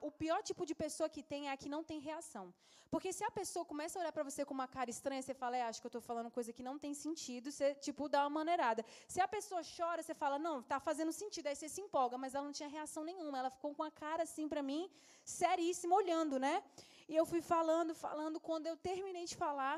[0.01, 2.53] o pior tipo de pessoa que tem é a que não tem reação.
[2.91, 5.55] Porque se a pessoa começa a olhar para você com uma cara estranha, você fala,
[5.55, 8.29] é, acho que eu estou falando coisa que não tem sentido, você, tipo, dá uma
[8.29, 8.85] maneirada.
[9.07, 12.35] Se a pessoa chora, você fala, não, está fazendo sentido, aí você se empolga, mas
[12.35, 14.80] ela não tinha reação nenhuma, ela ficou com a cara assim para mim,
[15.23, 16.63] seríssima, olhando, né?
[17.11, 19.75] E eu fui falando, falando, quando eu terminei de falar,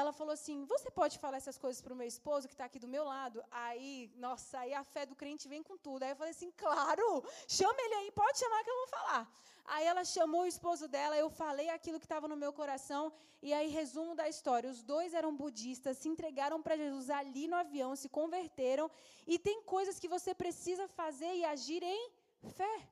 [0.00, 2.78] ela falou assim: Você pode falar essas coisas para o meu esposo que está aqui
[2.84, 3.42] do meu lado?
[3.50, 6.02] Aí, nossa, aí a fé do crente vem com tudo.
[6.02, 9.22] Aí eu falei assim: Claro, chama ele aí, pode chamar que eu vou falar.
[9.64, 13.12] Aí ela chamou o esposo dela, eu falei aquilo que estava no meu coração.
[13.40, 17.56] E aí, resumo da história: os dois eram budistas, se entregaram para Jesus ali no
[17.56, 18.90] avião, se converteram.
[19.26, 22.10] E tem coisas que você precisa fazer e agir em
[22.58, 22.91] fé.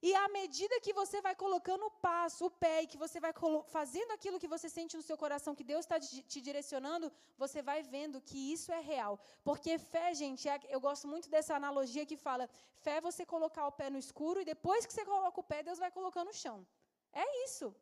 [0.00, 3.32] E à medida que você vai colocando o passo, o pé, e que você vai
[3.66, 7.82] fazendo aquilo que você sente no seu coração, que Deus está te direcionando, você vai
[7.82, 9.18] vendo que isso é real.
[9.42, 12.48] Porque fé, gente, é, eu gosto muito dessa analogia que fala:
[12.84, 15.62] fé é você colocar o pé no escuro e depois que você coloca o pé,
[15.62, 16.66] Deus vai colocando no chão.
[17.12, 17.74] É isso.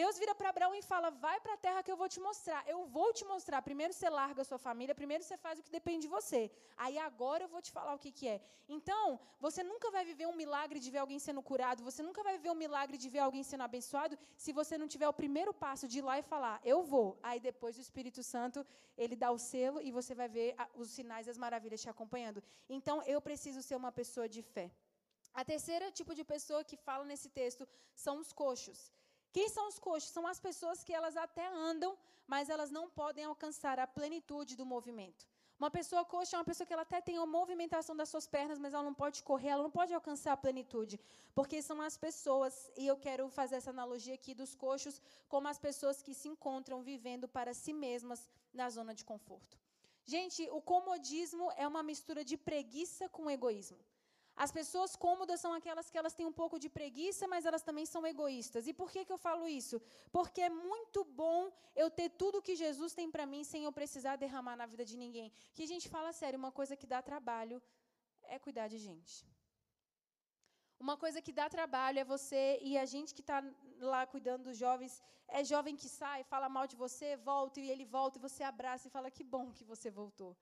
[0.00, 2.60] Deus vira para Abraão e fala: Vai para a terra que eu vou te mostrar.
[2.66, 3.62] Eu vou te mostrar.
[3.62, 6.40] Primeiro você larga a sua família, primeiro você faz o que depende de você.
[6.76, 8.40] Aí agora eu vou te falar o que, que é.
[8.76, 12.34] Então, você nunca vai viver um milagre de ver alguém sendo curado, você nunca vai
[12.38, 15.86] viver um milagre de ver alguém sendo abençoado se você não tiver o primeiro passo
[15.86, 17.08] de ir lá e falar: Eu vou.
[17.22, 18.66] Aí depois o Espírito Santo,
[18.98, 22.42] ele dá o selo e você vai ver os sinais e as maravilhas te acompanhando.
[22.68, 24.68] Então, eu preciso ser uma pessoa de fé.
[25.32, 28.80] A terceira tipo de pessoa que fala nesse texto são os coxos.
[29.36, 30.10] Quem são os coxos?
[30.16, 31.92] São as pessoas que elas até andam,
[32.32, 35.22] mas elas não podem alcançar a plenitude do movimento.
[35.58, 38.60] Uma pessoa coxa é uma pessoa que ela até tem a movimentação das suas pernas,
[38.60, 41.00] mas ela não pode correr, ela não pode alcançar a plenitude.
[41.34, 45.58] Porque são as pessoas, e eu quero fazer essa analogia aqui dos coxos, como as
[45.58, 49.58] pessoas que se encontram vivendo para si mesmas na zona de conforto.
[50.04, 53.78] Gente, o comodismo é uma mistura de preguiça com egoísmo.
[54.36, 57.86] As pessoas cômodas são aquelas que elas têm um pouco de preguiça, mas elas também
[57.86, 58.66] são egoístas.
[58.66, 59.80] E por que, que eu falo isso?
[60.10, 64.16] Porque é muito bom eu ter tudo que Jesus tem para mim sem eu precisar
[64.16, 65.32] derramar na vida de ninguém.
[65.54, 67.62] Que a gente fala sério, uma coisa que dá trabalho
[68.24, 69.24] é cuidar de gente.
[70.80, 73.42] Uma coisa que dá trabalho é você e a gente que está
[73.78, 77.84] lá cuidando dos jovens, é jovem que sai, fala mal de você, volta e ele
[77.84, 80.36] volta e você abraça e fala que bom que você voltou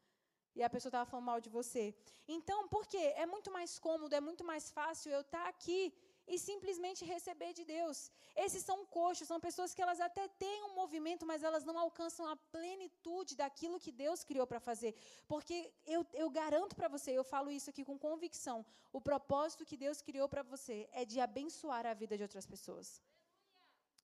[0.55, 1.95] e a pessoa estava falando mal de você.
[2.37, 3.05] Então, por quê?
[3.25, 5.93] É muito mais cômodo, é muito mais fácil eu estar tá aqui
[6.27, 8.11] e simplesmente receber de Deus.
[8.45, 12.27] Esses são coxos, são pessoas que elas até têm um movimento, mas elas não alcançam
[12.27, 14.95] a plenitude daquilo que Deus criou para fazer.
[15.27, 19.77] Porque eu, eu garanto para você, eu falo isso aqui com convicção, o propósito que
[19.77, 23.01] Deus criou para você é de abençoar a vida de outras pessoas.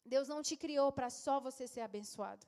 [0.05, 2.47] Deus não te criou para só você ser abençoado.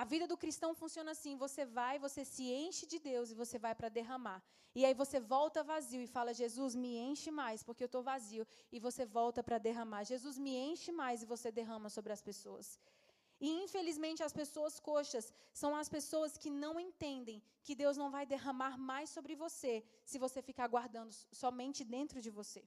[0.00, 3.56] A vida do cristão funciona assim: você vai, você se enche de Deus e você
[3.64, 4.40] vai para derramar.
[4.78, 8.44] E aí você volta vazio e fala: Jesus, me enche mais, porque eu estou vazio.
[8.70, 10.04] E você volta para derramar.
[10.04, 12.66] Jesus, me enche mais e você derrama sobre as pessoas.
[13.40, 18.24] E infelizmente as pessoas coxas são as pessoas que não entendem que Deus não vai
[18.34, 19.72] derramar mais sobre você
[20.04, 22.62] se você ficar guardando somente dentro de você.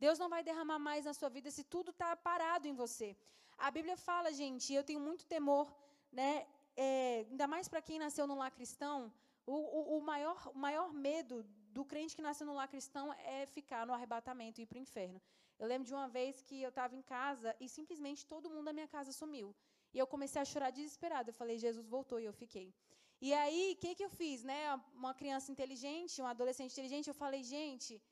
[0.00, 3.16] Deus não vai derramar mais na sua vida se tudo está parado em você.
[3.66, 5.72] A Bíblia fala, gente, eu tenho muito temor,
[6.20, 6.32] né?
[6.76, 9.12] É, ainda mais para quem nasceu no lar cristão,
[9.46, 13.46] o, o, o, maior, o maior medo do crente que nasceu no lar cristão é
[13.46, 15.20] ficar no arrebatamento e ir para o inferno.
[15.58, 18.72] Eu lembro de uma vez que eu estava em casa e simplesmente todo mundo da
[18.72, 19.54] minha casa sumiu.
[19.94, 21.30] E eu comecei a chorar desesperada.
[21.30, 22.74] Eu falei, Jesus voltou e eu fiquei.
[23.20, 24.42] E aí, o que, que eu fiz?
[24.42, 24.60] Né?
[24.94, 28.02] Uma criança inteligente, um adolescente inteligente, eu falei, gente,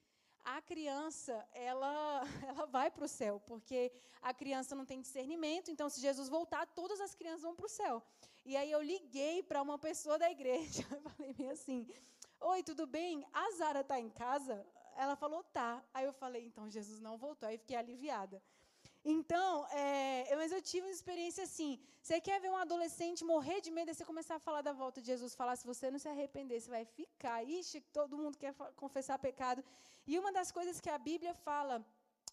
[0.44, 3.92] a criança, ela, ela vai para o céu, porque
[4.22, 7.68] a criança não tem discernimento, então se Jesus voltar, todas as crianças vão para o
[7.68, 8.02] céu.
[8.44, 11.86] E aí eu liguei para uma pessoa da igreja, eu falei meio assim,
[12.40, 13.24] oi, tudo bem?
[13.32, 14.66] A Zara está em casa?
[14.96, 15.82] Ela falou, tá.
[15.94, 18.42] Aí eu falei, então Jesus não voltou, aí fiquei aliviada.
[19.04, 21.78] Então, é, mas eu tive uma experiência assim.
[22.02, 25.00] Você quer ver um adolescente morrer de medo e você começar a falar da volta
[25.00, 27.42] de Jesus, falar se você não se arrepender, você vai ficar.
[27.42, 29.64] Ixi, todo mundo quer confessar pecado.
[30.06, 31.84] E uma das coisas que a Bíblia fala,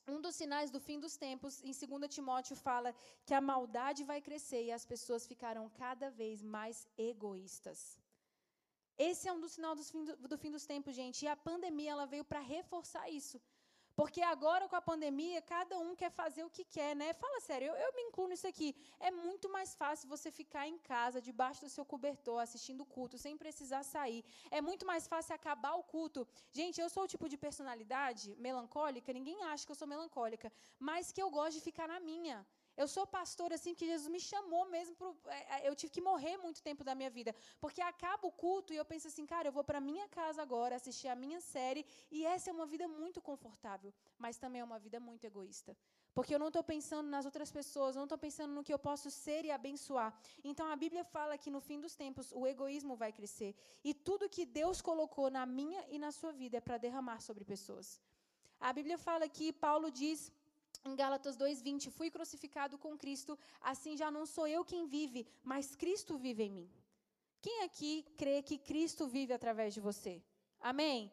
[0.07, 4.19] um dos sinais do fim dos tempos, em 2 Timóteo, fala que a maldade vai
[4.27, 7.99] crescer e as pessoas ficarão cada vez mais egoístas.
[8.97, 11.23] Esse é um dos sinais do do fim dos tempos, gente.
[11.23, 13.39] E a pandemia ela veio para reforçar isso.
[13.99, 17.07] Porque agora, com a pandemia, cada um quer fazer o que quer, né?
[17.13, 18.69] Fala sério, eu, eu, me incluo nisso aqui.
[18.99, 23.17] É muito mais fácil você ficar em casa, debaixo do seu cobertor, assistindo o culto,
[23.17, 24.23] sem precisar sair.
[24.51, 26.27] É muito mais fácil acabar o culto.
[26.59, 31.11] Gente, eu sou o tipo de personalidade melancólica, ninguém acha que eu sou melancólica, mas
[31.11, 32.45] que eu gosto de ficar na minha.
[32.81, 34.95] Eu sou pastor assim que Jesus me chamou mesmo.
[34.95, 37.33] Pro, é, é, eu tive que morrer muito tempo da minha vida.
[37.59, 40.75] Porque acaba o culto e eu penso assim, cara, eu vou para minha casa agora
[40.75, 41.83] assistir a minha série.
[42.11, 43.91] E essa é uma vida muito confortável.
[44.17, 45.75] Mas também é uma vida muito egoísta.
[46.17, 48.79] Porque eu não estou pensando nas outras pessoas, eu não estou pensando no que eu
[48.79, 50.11] posso ser e abençoar.
[50.43, 53.55] Então a Bíblia fala que no fim dos tempos o egoísmo vai crescer.
[53.83, 57.45] E tudo que Deus colocou na minha e na sua vida é para derramar sobre
[57.45, 57.99] pessoas.
[58.59, 60.31] A Bíblia fala que Paulo diz
[60.85, 65.75] em Gálatas 2:20, fui crucificado com Cristo, assim já não sou eu quem vive, mas
[65.75, 66.69] Cristo vive em mim.
[67.41, 70.21] Quem aqui crê que Cristo vive através de você?
[70.59, 71.11] Amém?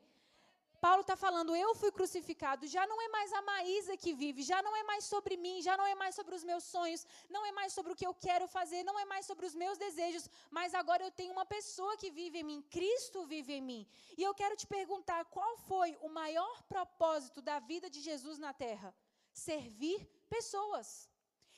[0.85, 4.61] Paulo está falando, eu fui crucificado, já não é mais a Maísa que vive, já
[4.63, 7.53] não é mais sobre mim, já não é mais sobre os meus sonhos, não é
[7.53, 10.75] mais sobre o que eu quero fazer, não é mais sobre os meus desejos, mas
[10.75, 13.87] agora eu tenho uma pessoa que vive em mim, Cristo vive em mim.
[14.19, 18.53] E eu quero te perguntar, qual foi o maior propósito da vida de Jesus na
[18.53, 18.95] terra?
[19.35, 21.11] Servir pessoas.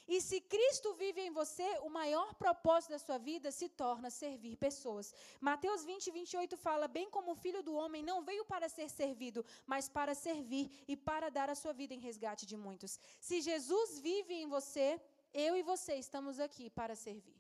[0.09, 4.57] E se Cristo vive em você, o maior propósito da sua vida se torna servir
[4.57, 5.13] pessoas.
[5.41, 9.45] Mateus 20, 28 fala: Bem como o filho do homem não veio para ser servido,
[9.67, 13.01] mas para servir e para dar a sua vida em resgate de muitos.
[13.21, 15.01] Se Jesus vive em você,
[15.35, 17.37] eu e você estamos aqui para servir.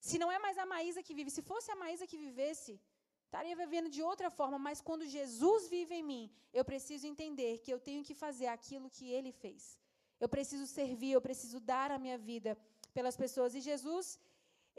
[0.00, 2.80] Se não é mais a Maísa que vive, se fosse a Maísa que vivesse,
[3.32, 6.24] estaria vivendo de outra forma, mas quando Jesus vive em mim,
[6.58, 9.62] eu preciso entender que eu tenho que fazer aquilo que ele fez.
[10.24, 12.50] Eu preciso servir, eu preciso dar a minha vida
[12.96, 13.54] pelas pessoas.
[13.54, 14.06] E Jesus,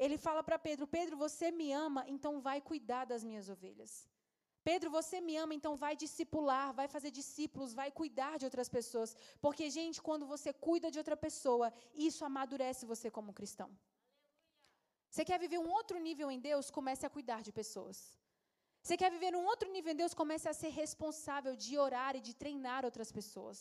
[0.04, 3.94] ele fala para Pedro: Pedro, você me ama, então vai cuidar das minhas ovelhas.
[4.70, 9.18] Pedro, você me ama, então vai discipular, vai fazer discípulos, vai cuidar de outras pessoas.
[9.46, 11.68] Porque, gente, quando você cuida de outra pessoa,
[12.10, 13.70] isso amadurece você como cristão.
[15.10, 16.70] Você quer viver um outro nível em Deus?
[16.78, 17.98] Comece a cuidar de pessoas.
[18.84, 20.14] Você quer viver um outro nível em Deus?
[20.22, 23.60] Comece a ser responsável de orar e de treinar outras pessoas.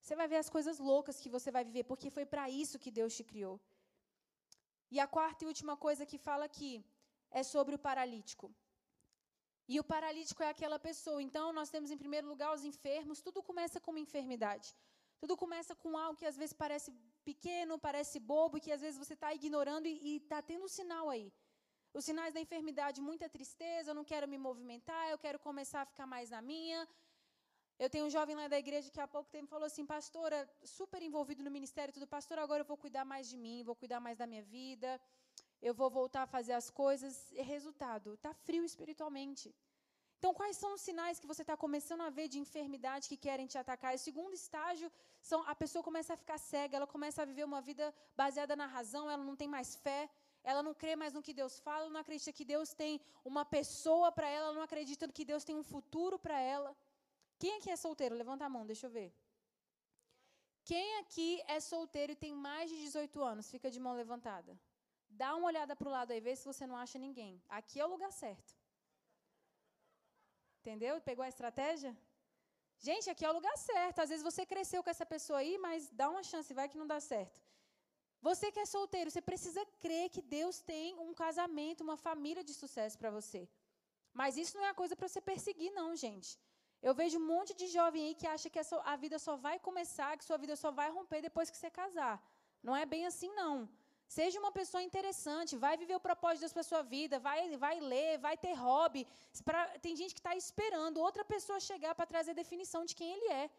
[0.00, 2.92] Você vai ver as coisas loucas que você vai viver, porque foi para isso que
[2.98, 3.56] Deus te criou.
[4.94, 6.72] E a quarta e última coisa que fala aqui
[7.40, 8.46] é sobre o paralítico.
[9.72, 11.20] E o paralítico é aquela pessoa.
[11.28, 13.20] Então, nós temos em primeiro lugar os enfermos.
[13.26, 14.68] Tudo começa com uma enfermidade.
[15.20, 16.90] Tudo começa com algo que às vezes parece
[17.24, 21.32] pequeno, parece bobo, que às vezes você está ignorando e está tendo um sinal aí.
[21.98, 25.84] Os sinais da enfermidade, muita tristeza, eu não quero me movimentar, eu quero começar a
[25.84, 26.88] ficar mais na minha.
[27.78, 31.02] Eu tenho um jovem lá da igreja que há pouco tempo falou assim, pastora, super
[31.02, 34.16] envolvido no ministério, tudo, pastor, agora eu vou cuidar mais de mim, vou cuidar mais
[34.16, 35.00] da minha vida,
[35.60, 37.30] eu vou voltar a fazer as coisas.
[37.32, 39.54] E resultado, está frio espiritualmente.
[40.18, 43.46] Então, quais são os sinais que você está começando a ver de enfermidade que querem
[43.52, 43.92] te atacar?
[43.94, 44.88] O segundo estágio,
[45.20, 48.66] são, a pessoa começa a ficar cega, ela começa a viver uma vida baseada na
[48.66, 50.08] razão, ela não tem mais fé,
[50.50, 54.10] ela não crê mais no que Deus fala, não acredita que Deus tem uma pessoa
[54.10, 56.76] para ela não acredita que Deus tem um futuro para ela.
[57.38, 58.14] Quem aqui é solteiro?
[58.14, 59.12] Levanta a mão, deixa eu ver.
[60.64, 63.50] Quem aqui é solteiro e tem mais de 18 anos?
[63.50, 64.58] Fica de mão levantada.
[65.08, 67.42] Dá uma olhada para o lado aí, vê se você não acha ninguém.
[67.48, 68.56] Aqui é o lugar certo.
[70.60, 71.00] Entendeu?
[71.00, 71.96] Pegou a estratégia?
[72.78, 73.98] Gente, aqui é o lugar certo.
[74.00, 76.86] Às vezes você cresceu com essa pessoa aí, mas dá uma chance, vai que não
[76.86, 77.40] dá certo.
[78.28, 82.54] Você que é solteiro, você precisa crer que Deus tem um casamento, uma família de
[82.62, 83.40] sucesso para você.
[84.20, 86.30] Mas isso não é coisa para você perseguir, não, gente.
[86.88, 88.60] Eu vejo um monte de jovem aí que acha que
[88.92, 92.14] a vida só vai começar, que sua vida só vai romper depois que você casar.
[92.62, 93.68] Não é bem assim, não.
[94.16, 97.76] Seja uma pessoa interessante, vai viver o propósito de Deus para sua vida, vai, vai
[97.92, 99.06] ler, vai ter hobby.
[99.44, 103.28] Pra, tem gente que está esperando outra pessoa chegar para trazer definição de quem ele
[103.42, 103.50] é.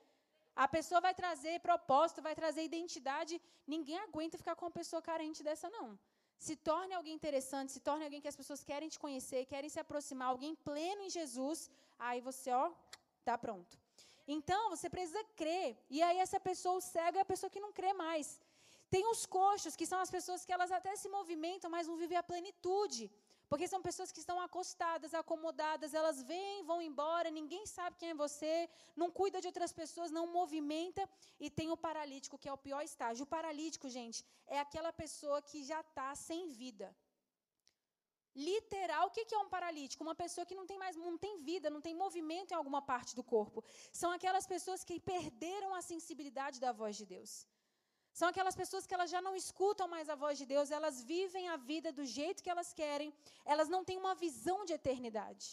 [0.55, 3.41] A pessoa vai trazer propósito, vai trazer identidade.
[3.65, 5.87] Ninguém aguenta ficar com uma pessoa carente dessa, não.
[6.37, 9.79] Se torne alguém interessante, se torne alguém que as pessoas querem te conhecer, querem se
[9.79, 11.69] aproximar, alguém pleno em Jesus.
[11.97, 12.71] Aí você, ó,
[13.23, 13.73] Está pronto.
[14.35, 15.69] Então, você precisa crer.
[15.95, 18.27] E aí, essa pessoa, o cego, é a pessoa que não crê mais.
[18.93, 22.17] Tem os coxos, que são as pessoas que elas até se movimentam, mas não vivem
[22.17, 23.03] a plenitude.
[23.53, 28.15] Porque são pessoas que estão acostadas, acomodadas, elas vêm, vão embora, ninguém sabe quem é
[28.21, 28.67] você,
[29.01, 31.03] não cuida de outras pessoas, não movimenta.
[31.39, 33.25] E tem o paralítico, que é o pior estágio.
[33.25, 36.87] O paralítico, gente, é aquela pessoa que já está sem vida.
[38.35, 40.03] Literal, o que é um paralítico?
[40.03, 43.15] Uma pessoa que não tem mais, não tem vida, não tem movimento em alguma parte
[43.15, 43.63] do corpo.
[43.91, 47.45] São aquelas pessoas que perderam a sensibilidade da voz de Deus.
[48.19, 51.45] São aquelas pessoas que elas já não escutam mais a voz de Deus, elas vivem
[51.49, 53.11] a vida do jeito que elas querem,
[53.43, 55.47] elas não têm uma visão de eternidade.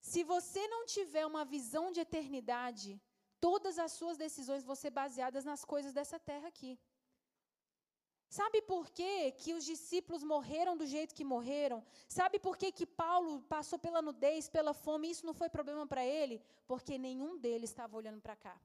[0.00, 3.00] Se você não tiver uma visão de eternidade,
[3.40, 6.78] todas as suas decisões vão ser baseadas nas coisas dessa terra aqui.
[8.38, 11.84] Sabe por quê que os discípulos morreram do jeito que morreram?
[12.08, 15.10] Sabe por quê que Paulo passou pela nudez, pela fome?
[15.10, 16.40] Isso não foi problema para ele?
[16.64, 18.56] Porque nenhum deles estava olhando para cá.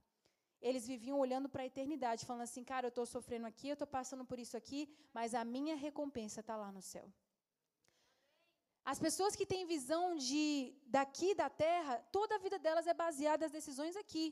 [0.69, 3.89] Eles viviam olhando para a eternidade, falando assim: cara, eu estou sofrendo aqui, eu estou
[3.97, 4.81] passando por isso aqui,
[5.17, 7.05] mas a minha recompensa está lá no céu.
[8.93, 10.43] As pessoas que têm visão de
[10.97, 14.25] daqui da terra, toda a vida delas é baseada nas decisões aqui.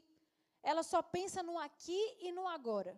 [0.72, 2.94] Elas só pensam no aqui e no agora.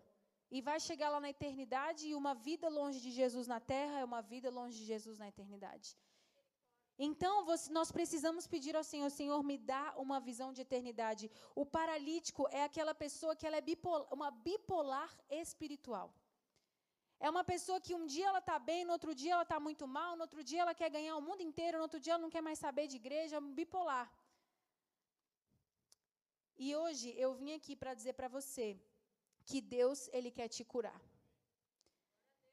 [0.55, 4.05] E vai chegar lá na eternidade, e uma vida longe de Jesus na terra é
[4.11, 5.89] uma vida longe de Jesus na eternidade.
[6.97, 7.45] Então,
[7.77, 11.29] nós precisamos pedir ao Senhor, Senhor, me dá uma visão de eternidade.
[11.53, 16.13] O paralítico é aquela pessoa que ela é bipolar, uma bipolar espiritual.
[17.19, 19.85] É uma pessoa que um dia ela está bem, no outro dia ela está muito
[19.87, 22.29] mal, no outro dia ela quer ganhar o mundo inteiro, no outro dia ela não
[22.29, 24.07] quer mais saber de igreja, é bipolar.
[26.57, 28.79] E hoje eu vim aqui para dizer para você
[29.45, 31.01] que Deus ele quer te curar.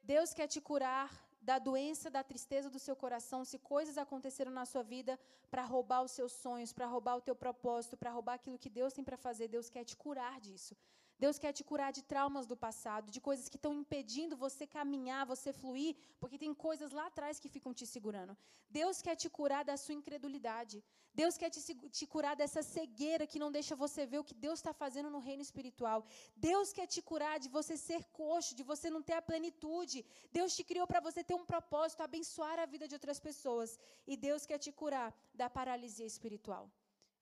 [0.03, 1.09] Deus quer te curar
[1.43, 5.19] da doença, da tristeza do seu coração, se coisas aconteceram na sua vida
[5.51, 8.93] para roubar os seus sonhos, para roubar o teu propósito, para roubar aquilo que Deus
[8.93, 10.77] tem para fazer, Deus quer te curar disso.
[11.25, 15.31] Deus quer te curar de traumas do passado, de coisas que estão impedindo você caminhar,
[15.35, 18.33] você fluir, porque tem coisas lá atrás que ficam te segurando.
[18.79, 20.77] Deus quer te curar da sua incredulidade.
[21.21, 21.61] Deus quer te,
[21.99, 25.21] te curar dessa cegueira que não deixa você ver o que Deus está fazendo no
[25.29, 26.01] reino espiritual.
[26.35, 30.05] Deus quer te curar de você ser coxo, de você não ter a plenitude.
[30.39, 33.79] Deus te criou para você ter um propósito, abençoar a vida de outras pessoas.
[34.13, 36.67] E Deus quer te curar da paralisia espiritual.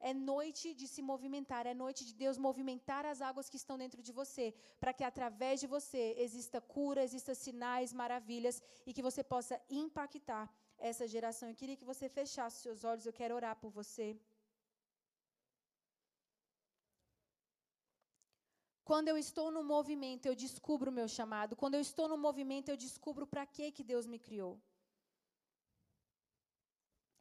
[0.01, 4.03] É noite de se movimentar, é noite de Deus movimentar as águas que estão dentro
[4.07, 4.47] de você,
[4.83, 10.45] para que através de você exista cura, exista sinais, maravilhas e que você possa impactar
[10.79, 11.49] essa geração.
[11.49, 14.09] Eu queria que você fechasse seus olhos, eu quero orar por você.
[18.91, 21.55] Quando eu estou no movimento, eu descubro o meu chamado.
[21.55, 24.55] Quando eu estou no movimento, eu descubro para que que Deus me criou.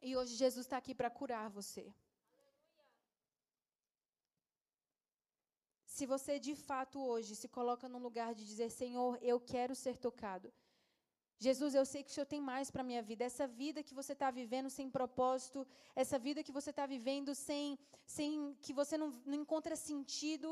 [0.02, 1.84] E hoje Jesus está aqui para curar você.
[6.00, 9.98] Se você de fato hoje se coloca num lugar de dizer, Senhor, eu quero ser
[10.04, 10.46] tocado.
[11.46, 13.22] Jesus, eu sei que o Senhor tem mais para a minha vida.
[13.22, 15.66] Essa vida que você está vivendo sem propósito,
[16.02, 20.48] essa vida que você está vivendo sem, sem que você não, não encontra sentido.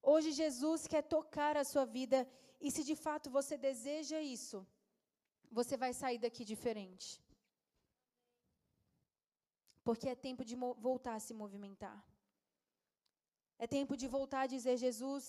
[0.00, 2.20] Hoje Jesus quer tocar a sua vida
[2.60, 4.64] e se de fato você deseja isso,
[5.50, 7.20] você vai sair daqui diferente.
[9.82, 10.54] Porque é tempo de
[10.88, 11.98] voltar a se movimentar.
[13.64, 15.24] É tempo de voltar a dizer: Jesus,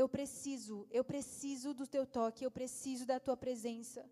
[0.00, 4.02] eu preciso, eu preciso do teu toque, eu preciso da tua presença.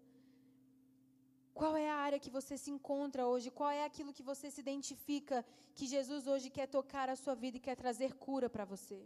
[1.59, 3.55] Qual é a área que você se encontra hoje?
[3.59, 5.36] Qual é aquilo que você se identifica
[5.76, 8.99] que Jesus hoje quer tocar a sua vida e quer trazer cura para você?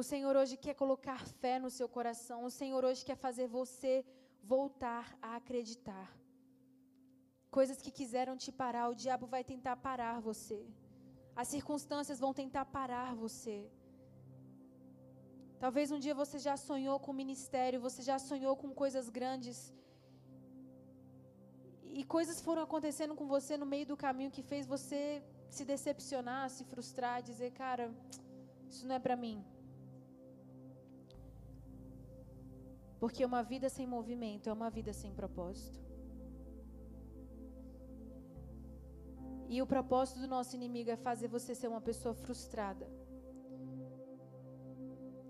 [0.00, 2.38] O Senhor hoje quer colocar fé no seu coração.
[2.50, 3.94] O Senhor hoje quer fazer você
[4.54, 6.08] voltar a acreditar.
[7.58, 10.60] Coisas que quiseram te parar, o diabo vai tentar parar você.
[11.40, 13.56] As circunstâncias vão tentar parar você.
[15.62, 19.58] Talvez um dia você já sonhou com ministério, você já sonhou com coisas grandes.
[21.98, 25.00] E coisas foram acontecendo com você no meio do caminho que fez você
[25.56, 27.86] se decepcionar, se frustrar, dizer, cara,
[28.68, 29.38] isso não é para mim.
[33.00, 35.87] Porque uma vida sem movimento é uma vida sem propósito.
[39.48, 42.86] E o propósito do nosso inimigo é fazer você ser uma pessoa frustrada.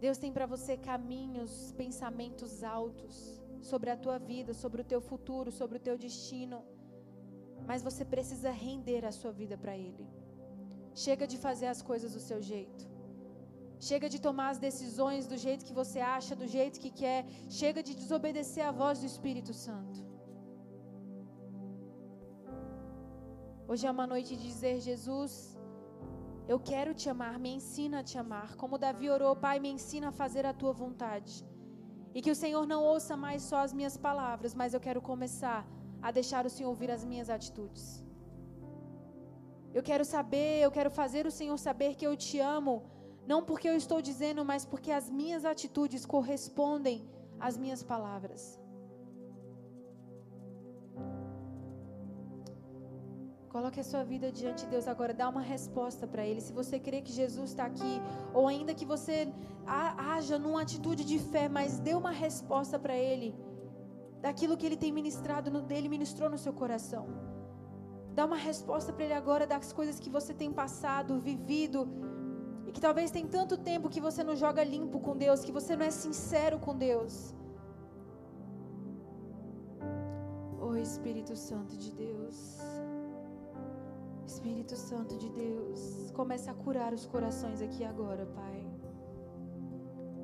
[0.00, 3.14] Deus tem para você caminhos, pensamentos altos
[3.60, 6.58] sobre a tua vida, sobre o teu futuro, sobre o teu destino.
[7.66, 10.06] Mas você precisa render a sua vida para Ele.
[10.94, 12.84] Chega de fazer as coisas do seu jeito.
[13.78, 17.24] Chega de tomar as decisões do jeito que você acha, do jeito que quer.
[17.48, 20.07] Chega de desobedecer a voz do Espírito Santo.
[23.70, 25.32] Hoje é uma noite de dizer: Jesus,
[26.52, 28.56] eu quero te amar, me ensina a te amar.
[28.60, 31.34] Como Davi orou, Pai, me ensina a fazer a tua vontade.
[32.14, 35.60] E que o Senhor não ouça mais só as minhas palavras, mas eu quero começar
[36.00, 38.02] a deixar o Senhor ouvir as minhas atitudes.
[39.74, 42.74] Eu quero saber, eu quero fazer o Senhor saber que eu te amo,
[43.26, 47.06] não porque eu estou dizendo, mas porque as minhas atitudes correspondem
[47.38, 48.42] às minhas palavras.
[53.58, 56.40] Coloque a sua vida diante de Deus agora, dá uma resposta para Ele.
[56.40, 57.94] Se você crê que Jesus está aqui,
[58.32, 59.14] ou ainda que você
[60.12, 63.34] haja numa atitude de fé, mas dê uma resposta para Ele,
[64.20, 67.04] daquilo que Ele tem ministrado, no, dele ministrou no seu coração.
[68.14, 71.80] Dá uma resposta para Ele agora das coisas que você tem passado, vivido,
[72.64, 75.74] e que talvez tem tanto tempo que você não joga limpo com Deus, que você
[75.74, 77.34] não é sincero com Deus.
[80.60, 82.67] Oh Espírito Santo de Deus.
[84.38, 88.58] Espírito Santo de Deus, comece a curar os corações aqui agora, Pai.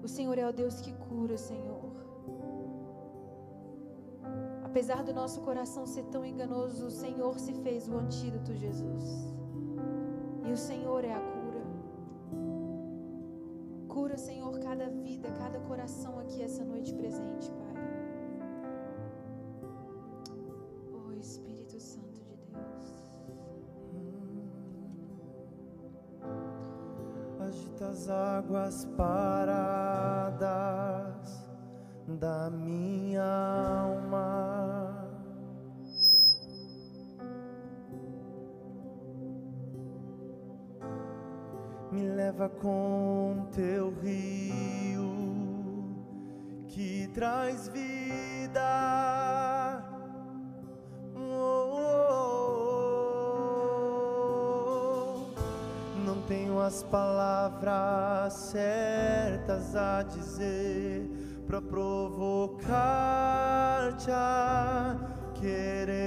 [0.04, 1.90] O Senhor é o Deus que cura, Senhor.
[4.62, 9.04] Apesar do nosso coração ser tão enganoso, o Senhor se fez o antídoto, Jesus.
[10.46, 11.62] E o Senhor é a cura.
[13.88, 17.63] Cura, Senhor, cada vida, cada coração aqui essa noite presente, Pai.
[28.04, 29.94] As águas paradas
[32.06, 35.08] da minha alma.
[41.90, 45.14] Me leva com teu rio
[46.68, 49.63] que traz vida.
[56.26, 61.08] Tenho as palavras certas a dizer
[61.46, 62.70] para provocar-te
[64.10, 64.96] a
[65.34, 65.98] querer-me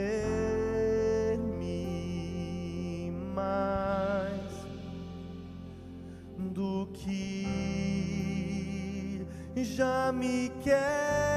[3.35, 4.51] mais
[6.37, 7.47] do que
[9.55, 11.36] já me queres.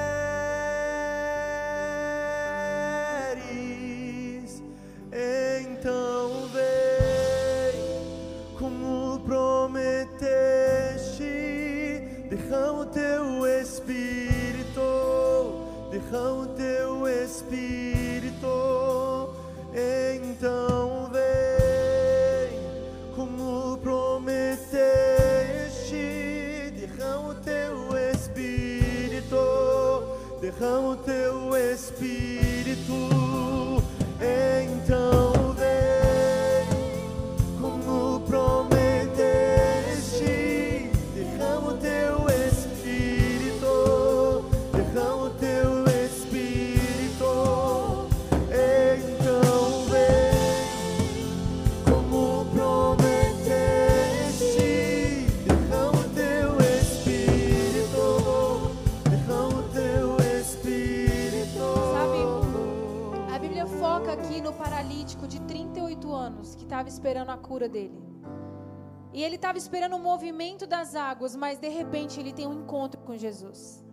[67.61, 68.11] Esperando a cura dele.
[69.13, 73.01] E ele estava esperando o movimento das águas, mas de repente ele tem um encontro
[73.01, 73.85] com Jesus.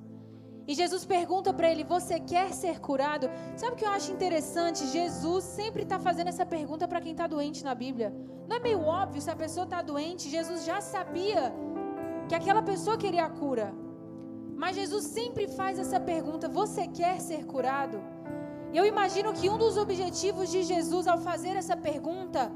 [0.68, 3.30] E Jesus pergunta para ele: Você quer ser curado?
[3.56, 4.86] Sabe o que eu acho interessante?
[4.88, 8.14] Jesus sempre está fazendo essa pergunta para quem está doente na Bíblia.
[8.48, 10.30] Não é meio óbvio se a pessoa está doente?
[10.30, 11.54] Jesus já sabia
[12.28, 13.74] que aquela pessoa queria a cura.
[14.56, 17.98] Mas Jesus sempre faz essa pergunta: Você quer ser curado?
[18.72, 22.52] E eu imagino que um dos objetivos de Jesus ao fazer essa pergunta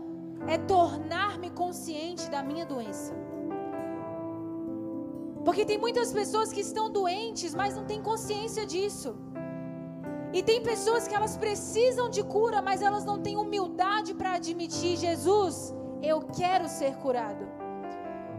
[0.47, 3.13] é tornar-me consciente da minha doença.
[5.43, 9.15] Porque tem muitas pessoas que estão doentes, mas não têm consciência disso.
[10.33, 14.97] E tem pessoas que elas precisam de cura, mas elas não têm humildade para admitir:
[14.97, 17.45] Jesus, eu quero ser curado.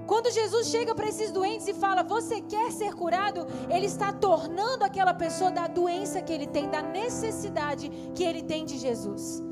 [0.06, 3.46] Quando Jesus chega para esses doentes e fala, você quer ser curado?
[3.70, 8.64] Ele está tornando aquela pessoa da doença que ele tem, da necessidade que ele tem
[8.64, 9.51] de Jesus.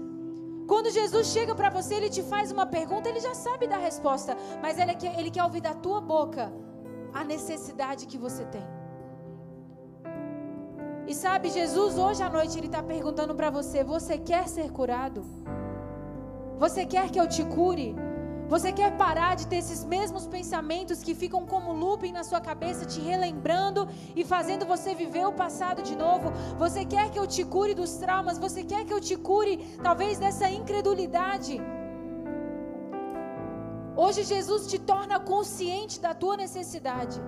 [0.70, 4.36] Quando Jesus chega para você, ele te faz uma pergunta, ele já sabe da resposta,
[4.62, 6.44] mas ele quer, ele quer ouvir da tua boca
[7.12, 8.66] a necessidade que você tem.
[11.08, 15.24] E sabe, Jesus hoje à noite ele está perguntando para você: você quer ser curado?
[16.56, 17.88] Você quer que eu te cure?
[18.50, 22.84] Você quer parar de ter esses mesmos pensamentos que ficam como looping na sua cabeça,
[22.84, 26.32] te relembrando e fazendo você viver o passado de novo?
[26.58, 28.38] Você quer que eu te cure dos traumas?
[28.38, 31.60] Você quer que eu te cure, talvez, dessa incredulidade?
[33.94, 37.22] Hoje Jesus te torna consciente da tua necessidade.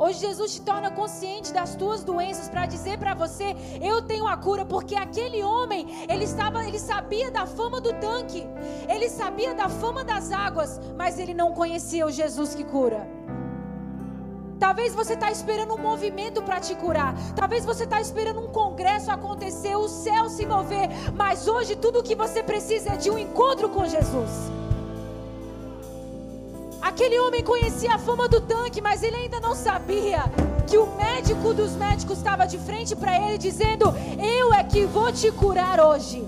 [0.00, 4.34] Hoje Jesus te torna consciente das tuas doenças para dizer para você: eu tenho a
[4.34, 8.46] cura, porque aquele homem, ele estava, ele sabia da fama do tanque.
[8.88, 13.06] Ele sabia da fama das águas, mas ele não conhecia o Jesus que cura.
[14.58, 17.14] Talvez você está esperando um movimento para te curar.
[17.36, 20.88] Talvez você está esperando um congresso acontecer, o céu se mover.
[21.14, 24.59] Mas hoje tudo o que você precisa é de um encontro com Jesus.
[26.80, 30.24] Aquele homem conhecia a fama do tanque, mas ele ainda não sabia
[30.66, 35.12] que o médico dos médicos estava de frente para ele, dizendo: Eu é que vou
[35.12, 36.26] te curar hoje.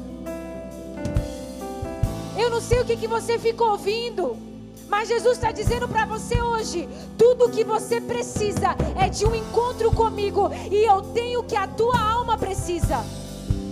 [2.36, 4.36] Eu não sei o que, que você ficou ouvindo,
[4.88, 9.34] mas Jesus está dizendo para você hoje: tudo o que você precisa é de um
[9.34, 13.02] encontro comigo, e eu tenho o que a tua alma precisa.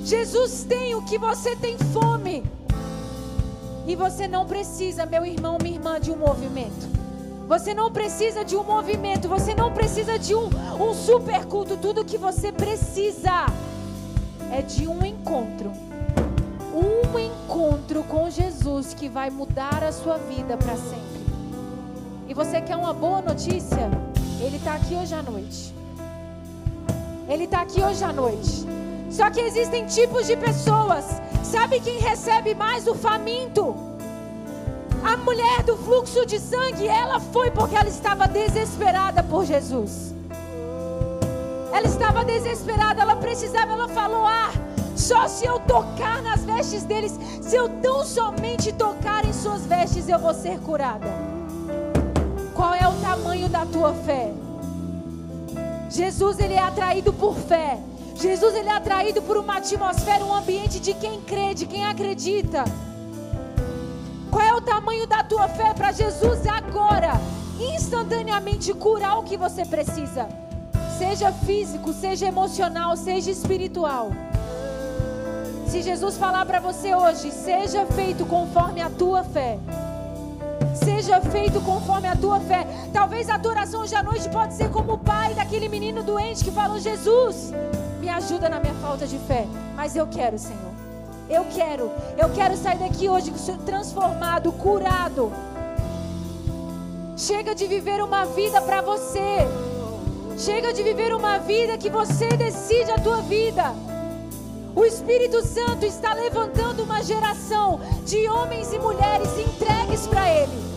[0.05, 2.43] Jesus tem o que você tem fome.
[3.91, 6.89] E você não precisa, meu irmão, minha irmã, de um movimento.
[7.49, 10.49] Você não precisa de um movimento, você não precisa de um,
[10.81, 11.77] um super culto.
[11.77, 13.47] Tudo que você precisa
[14.53, 15.73] é de um encontro.
[16.73, 21.27] Um encontro com Jesus que vai mudar a sua vida para sempre.
[22.29, 23.91] E você quer uma boa notícia?
[24.41, 25.75] Ele está aqui hoje à noite.
[27.29, 28.80] Ele está aqui hoje à noite.
[29.11, 31.05] Só que existem tipos de pessoas.
[31.43, 33.75] Sabe quem recebe mais o faminto?
[35.03, 40.15] A mulher do fluxo de sangue, ela foi porque ela estava desesperada por Jesus.
[41.73, 44.51] Ela estava desesperada, ela precisava, ela falou: Ah,
[44.95, 50.09] só se eu tocar nas vestes deles, se eu tão somente tocar em suas vestes,
[50.09, 51.07] eu vou ser curada.
[52.55, 54.31] Qual é o tamanho da tua fé?
[55.89, 57.79] Jesus, ele é atraído por fé.
[58.21, 62.65] Jesus ele é atraído por uma atmosfera, um ambiente de quem crê, de quem acredita.
[64.31, 67.13] Qual é o tamanho da tua fé para Jesus agora,
[67.75, 70.29] instantaneamente curar o que você precisa?
[70.99, 74.13] Seja físico, seja emocional, seja espiritual.
[75.67, 79.59] Se Jesus falar para você hoje, seja feito conforme a tua fé.
[80.75, 82.67] Seja feito conforme a tua fé.
[82.93, 86.45] Talvez a tua oração hoje à noite pode ser como o pai daquele menino doente
[86.45, 87.53] que falou: Jesus,
[88.01, 89.47] me ajuda na minha falta de fé.
[89.77, 90.73] Mas eu quero, Senhor.
[91.29, 91.93] Eu quero.
[92.17, 93.33] Eu quero sair daqui hoje
[93.65, 95.33] transformado, curado.
[97.17, 99.47] Chega de viver uma vida para você.
[100.39, 103.75] Chega de viver uma vida que você decide a tua vida.
[104.75, 110.71] O Espírito Santo está levantando uma geração de homens e mulheres entregues para Ele.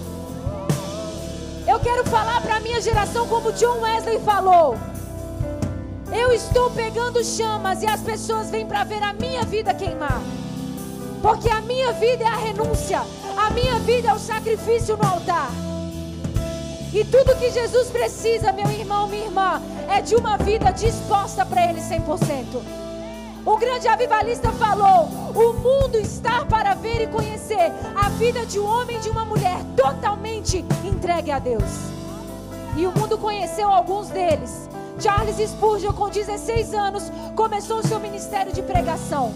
[1.65, 4.75] Eu quero falar para a minha geração como John Wesley falou.
[6.11, 10.21] Eu estou pegando chamas e as pessoas vêm para ver a minha vida queimar.
[11.21, 13.01] Porque a minha vida é a renúncia,
[13.37, 15.49] a minha vida é o sacrifício no altar.
[16.93, 21.69] E tudo que Jesus precisa, meu irmão, minha irmã, é de uma vida disposta para
[21.69, 22.61] Ele 100%.
[23.45, 28.65] Um grande avivalista falou: o mundo está para ver e conhecer a vida de um
[28.65, 31.63] homem e de uma mulher totalmente entregue a Deus.
[32.77, 34.69] E o mundo conheceu alguns deles,
[34.99, 37.03] Charles Spurgeon, com 16 anos,
[37.35, 39.33] começou o seu ministério de pregação.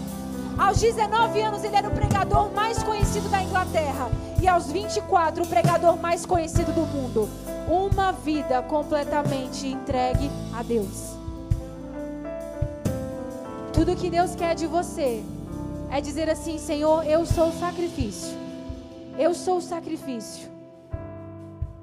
[0.56, 4.10] Aos 19 anos, ele era o pregador mais conhecido da Inglaterra.
[4.40, 7.28] E aos 24, o pregador mais conhecido do mundo.
[7.68, 11.16] Uma vida completamente entregue a Deus.
[13.72, 15.22] Tudo que Deus quer de você
[15.90, 18.36] é dizer assim: Senhor, eu sou o sacrifício.
[19.18, 20.48] Eu sou o sacrifício.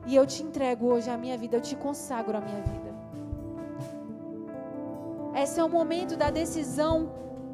[0.08, 2.85] E eu te entrego hoje a minha vida, eu te consagro a minha vida.
[5.36, 7.12] Esse é o momento da decisão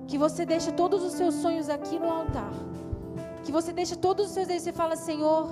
[0.08, 2.54] que você deixa todos os seus sonhos aqui no altar.
[3.44, 5.50] Que você deixa todos os seus desejos e fala: Senhor,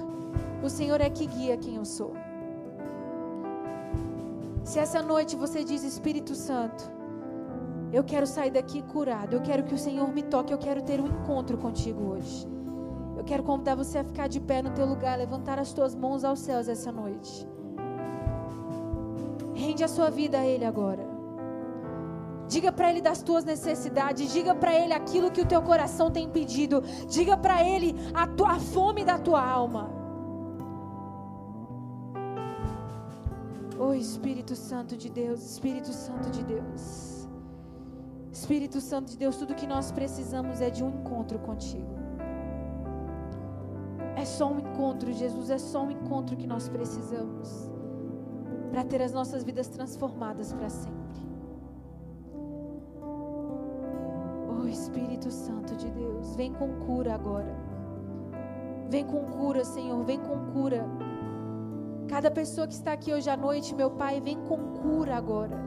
[0.63, 2.13] o Senhor é que guia quem eu sou.
[4.63, 6.83] Se essa noite você diz, Espírito Santo,
[7.91, 11.01] eu quero sair daqui curado, eu quero que o Senhor me toque, eu quero ter
[11.01, 12.47] um encontro contigo hoje.
[13.17, 16.23] Eu quero convidar você a ficar de pé no teu lugar, levantar as tuas mãos
[16.23, 17.47] aos céus essa noite.
[19.55, 21.08] Rende a sua vida a Ele agora.
[22.53, 24.33] Diga para Ele das tuas necessidades.
[24.33, 26.81] Diga para Ele aquilo que o teu coração tem pedido.
[27.07, 29.83] Diga para Ele a, tua, fome da tua alma.
[33.81, 36.83] Oh Espírito Santo de Deus, Espírito Santo de Deus.
[38.39, 41.93] Espírito Santo de Deus, tudo que nós precisamos é de um encontro contigo.
[44.15, 47.69] É só um encontro, Jesus, é só um encontro que nós precisamos
[48.71, 50.98] para ter as nossas vidas transformadas para sempre.
[54.61, 57.55] Oh Espírito Santo de Deus, vem com cura agora.
[58.89, 60.85] Vem com cura, Senhor, vem com cura.
[62.09, 65.57] Cada pessoa que está aqui hoje à noite, meu Pai, vem com cura agora.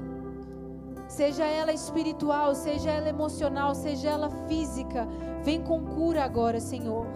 [1.08, 5.06] Seja ela espiritual, seja ela emocional, seja ela física,
[5.42, 7.06] vem com cura agora, Senhor.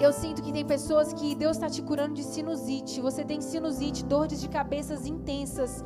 [0.00, 3.02] Eu sinto que tem pessoas que Deus está te curando de sinusite.
[3.02, 5.84] Você tem sinusite, dores de cabeças intensas.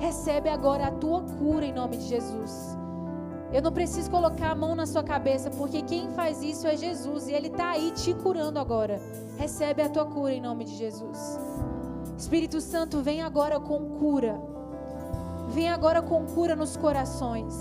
[0.00, 2.74] Recebe agora a tua cura em nome de Jesus.
[3.52, 7.28] Eu não preciso colocar a mão na sua cabeça, porque quem faz isso é Jesus
[7.28, 8.98] e Ele está aí te curando agora.
[9.36, 11.38] Recebe a tua cura em nome de Jesus.
[12.16, 14.40] Espírito Santo, vem agora com cura.
[15.50, 17.54] Vem agora com cura nos corações.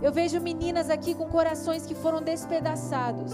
[0.00, 3.32] Eu vejo meninas aqui com corações que foram despedaçados.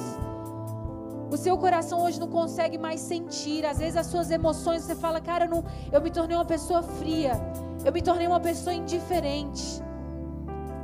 [1.30, 3.64] O seu coração hoje não consegue mais sentir.
[3.64, 6.82] Às vezes as suas emoções, você fala, cara, eu, não, eu me tornei uma pessoa
[6.82, 7.40] fria.
[7.86, 9.80] Eu me tornei uma pessoa indiferente.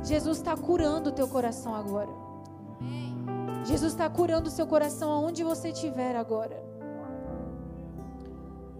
[0.03, 2.13] Jesus está curando o teu coração agora.
[3.65, 6.63] Jesus está curando o seu coração aonde você estiver agora.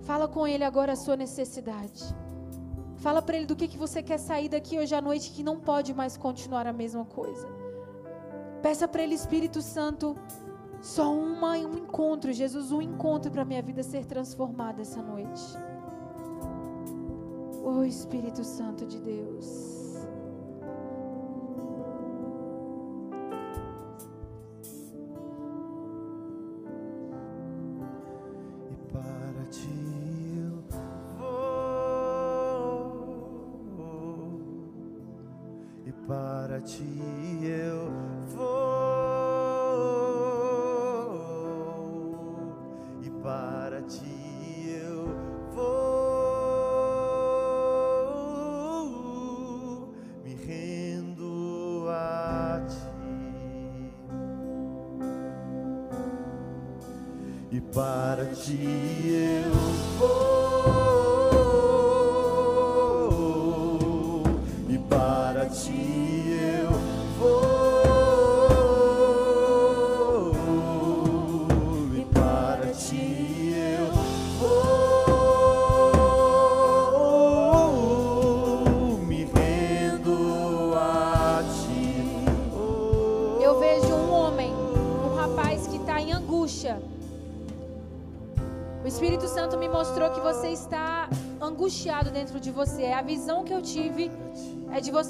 [0.03, 2.01] Fala com Ele agora a sua necessidade.
[2.95, 5.59] Fala para Ele do que, que você quer sair daqui hoje à noite que não
[5.59, 7.45] pode mais continuar a mesma coisa.
[8.61, 10.15] Peça para Ele, Espírito Santo,
[10.82, 15.43] só uma, um encontro, Jesus, um encontro para minha vida ser transformada essa noite.
[17.66, 19.72] Oh Espírito Santo de Deus.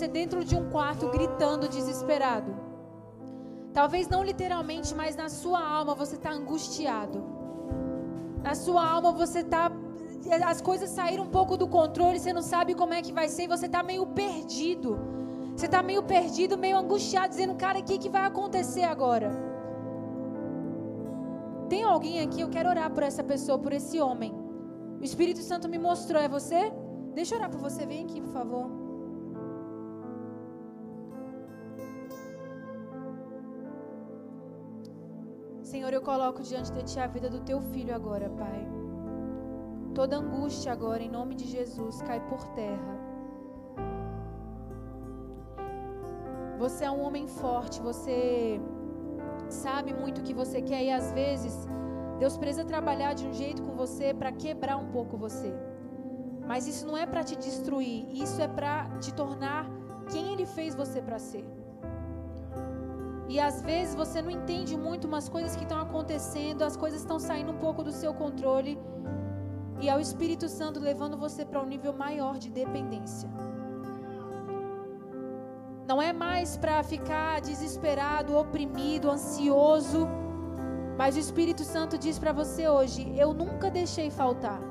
[0.03, 2.53] Você dentro de um quarto gritando desesperado.
[3.73, 7.23] Talvez não literalmente, mas na sua alma você está angustiado.
[8.43, 9.71] Na sua alma você está.
[10.45, 13.43] As coisas saíram um pouco do controle, você não sabe como é que vai ser,
[13.43, 14.99] e você está meio perdido.
[15.55, 19.31] Você está meio perdido, meio angustiado, dizendo, cara, o que, que vai acontecer agora?
[21.69, 24.33] Tem alguém aqui, eu quero orar por essa pessoa, por esse homem.
[24.99, 26.73] O Espírito Santo me mostrou, é você?
[27.13, 27.85] Deixa eu orar por você.
[27.85, 28.82] Vem aqui, por favor.
[35.73, 38.59] Senhor, eu coloco diante de Ti a vida do Teu filho agora, Pai.
[39.95, 42.95] Toda angústia agora, em nome de Jesus, cai por terra.
[46.59, 48.61] Você é um homem forte, você
[49.49, 51.67] sabe muito o que você quer e às vezes
[52.19, 55.51] Deus precisa trabalhar de um jeito com você para quebrar um pouco você.
[56.45, 59.67] Mas isso não é para te destruir, isso é para te tornar
[60.11, 61.62] quem ele fez você para ser.
[63.33, 67.17] E às vezes você não entende muito umas coisas que estão acontecendo, as coisas estão
[67.27, 68.73] saindo um pouco do seu controle.
[69.81, 73.27] E é o Espírito Santo levando você para um nível maior de dependência.
[75.87, 80.07] Não é mais para ficar desesperado, oprimido, ansioso.
[80.95, 84.61] Mas o Espírito Santo diz para você hoje: Eu nunca deixei faltar.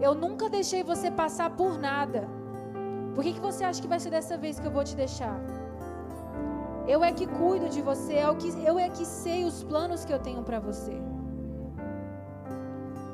[0.00, 2.28] Eu nunca deixei você passar por nada.
[3.12, 5.57] Por que, que você acha que vai ser dessa vez que eu vou te deixar?
[6.92, 10.12] Eu é que cuido de você, eu, que, eu é que sei os planos que
[10.12, 10.96] eu tenho para você.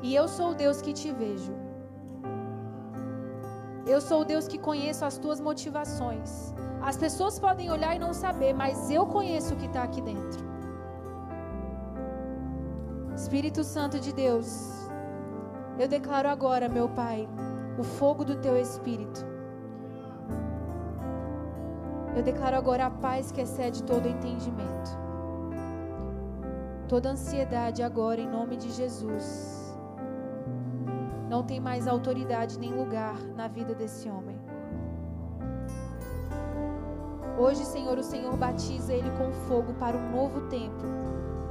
[0.01, 1.53] E eu sou o Deus que te vejo.
[3.85, 6.53] Eu sou o Deus que conheço as tuas motivações.
[6.81, 10.45] As pessoas podem olhar e não saber, mas eu conheço o que está aqui dentro.
[13.13, 14.89] Espírito Santo de Deus,
[15.77, 17.27] eu declaro agora, meu Pai,
[17.77, 19.34] o fogo do teu Espírito.
[22.15, 25.05] Eu declaro agora a paz que excede todo entendimento.
[26.87, 29.65] Toda ansiedade agora, em nome de Jesus
[31.29, 34.37] não tem mais autoridade nem lugar na vida desse homem.
[37.37, 40.85] Hoje, Senhor, o Senhor batiza ele com fogo para um novo tempo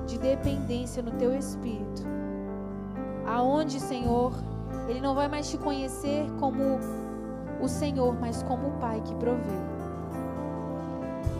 [0.06, 2.02] de dependência no teu espírito.
[3.26, 4.32] Aonde, Senhor,
[4.88, 6.78] ele não vai mais te conhecer como
[7.60, 9.73] o Senhor, mas como o Pai que provê.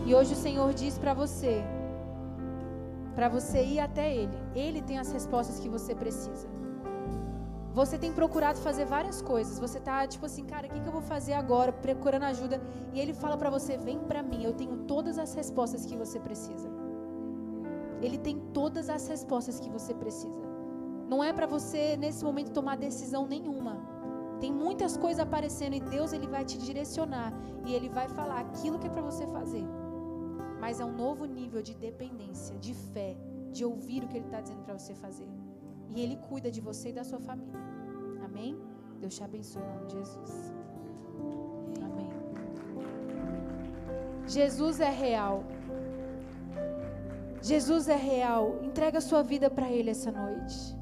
[0.05, 1.63] E hoje o Senhor diz para você,
[3.15, 4.37] para você ir até Ele.
[4.53, 6.47] Ele tem as respostas que você precisa.
[7.73, 9.59] Você tem procurado fazer várias coisas.
[9.59, 11.73] Você tá tipo assim, cara, o que, que eu vou fazer agora?
[11.73, 12.61] Procurando ajuda.
[12.93, 16.19] E ele fala para você: vem para mim, eu tenho todas as respostas que você
[16.19, 16.69] precisa.
[18.01, 20.45] Ele tem todas as respostas que você precisa.
[21.09, 23.77] Não é para você nesse momento tomar decisão nenhuma.
[24.39, 27.33] Tem muitas coisas aparecendo e Deus ele vai te direcionar
[27.65, 29.65] e ele vai falar aquilo que é para você fazer.
[30.59, 33.15] Mas é um novo nível de dependência, de fé,
[33.51, 35.29] de ouvir o que ele está dizendo para você fazer.
[35.89, 37.59] E Ele cuida de você e da sua família.
[38.23, 38.57] Amém?
[38.99, 40.53] Deus te abençoe em nome de Jesus.
[41.87, 42.09] Amém.
[44.27, 45.43] Jesus é real.
[47.41, 48.59] Jesus é real.
[48.61, 50.75] Entrega a sua vida para Ele essa noite.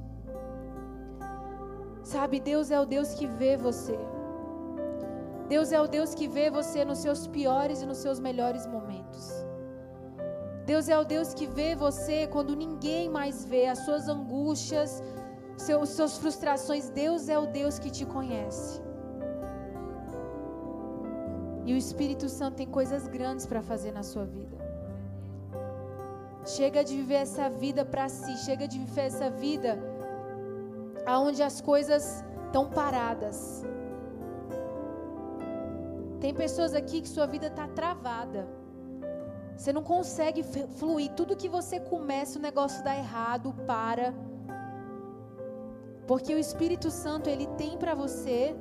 [2.04, 3.98] Sabe, Deus é o Deus que vê você.
[5.48, 9.43] Deus é o Deus que vê você nos seus piores e nos seus melhores momentos.
[10.66, 15.04] Deus é o Deus que vê você quando ninguém mais vê, as suas angústias,
[15.58, 16.90] seus, suas frustrações.
[16.90, 18.82] Deus é o Deus que te conhece.
[21.66, 24.58] E o Espírito Santo tem coisas grandes para fazer na sua vida.
[26.46, 29.80] Chega de viver essa vida para si, chega de viver essa vida
[31.06, 33.66] aonde as coisas estão paradas.
[36.20, 38.48] Tem pessoas aqui que sua vida está travada.
[39.58, 40.44] Você não consegue
[40.80, 41.12] fluir.
[41.12, 44.14] Tudo que você começa, o negócio dá errado, para.
[46.08, 48.56] Porque o Espírito Santo, ele tem para você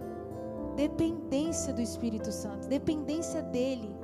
[0.76, 3.94] dependência do Espírito Santo, dependência dele.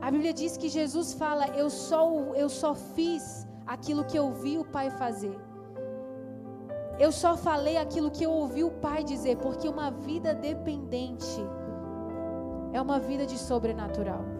[0.00, 2.02] A Bíblia diz que Jesus fala: "Eu só
[2.34, 5.38] eu só fiz aquilo que eu vi o Pai fazer".
[6.98, 11.40] Eu só falei aquilo que eu ouvi o Pai dizer, porque uma vida dependente
[12.74, 14.39] é uma vida de sobrenatural.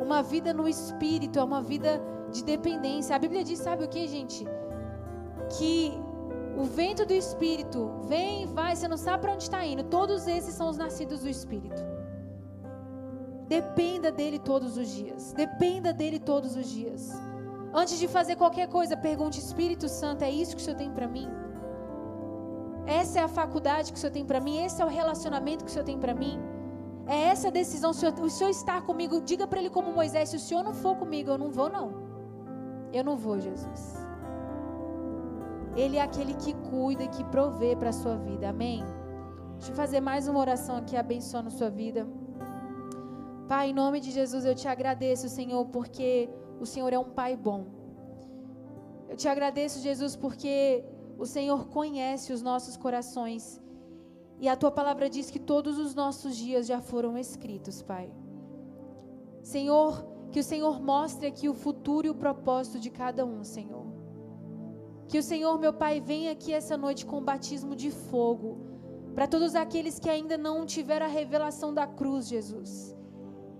[0.00, 3.14] Uma vida no espírito é uma vida de dependência.
[3.14, 4.46] A Bíblia diz, sabe o que, gente?
[5.56, 5.92] Que
[6.56, 9.84] o vento do espírito vem e vai, você não sabe para onde está indo.
[9.84, 11.82] Todos esses são os nascidos do espírito.
[13.48, 15.32] Dependa dele todos os dias.
[15.32, 17.12] Dependa dele todos os dias.
[17.72, 21.08] Antes de fazer qualquer coisa, pergunte: Espírito Santo, é isso que o Senhor tem para
[21.08, 21.28] mim?
[22.86, 24.64] Essa é a faculdade que o Senhor tem para mim?
[24.64, 26.40] Esse é o relacionamento que o Senhor tem para mim?
[27.08, 27.90] É essa a decisão.
[27.90, 29.20] O Senhor, está comigo.
[29.22, 31.88] Diga para ele como Moisés: se o Senhor não for comigo, eu não vou, não.
[32.92, 33.82] Eu não vou, Jesus.
[35.74, 38.48] Ele é aquele que cuida e que provê para a sua vida.
[38.50, 38.84] Amém?
[39.56, 42.06] Deixa eu fazer mais uma oração aqui abençoando a sua vida.
[43.48, 46.28] Pai, em nome de Jesus, eu te agradeço, Senhor, porque
[46.60, 47.60] o Senhor é um Pai bom.
[49.08, 50.84] Eu te agradeço, Jesus, porque
[51.16, 53.42] o Senhor conhece os nossos corações
[54.40, 58.10] e a tua palavra diz que todos os nossos dias já foram escritos, Pai.
[59.42, 63.86] Senhor, que o Senhor mostre aqui o futuro e o propósito de cada um, Senhor.
[65.08, 68.60] Que o Senhor, meu Pai, venha aqui essa noite com batismo de fogo.
[69.14, 72.94] Para todos aqueles que ainda não tiveram a revelação da cruz, Jesus.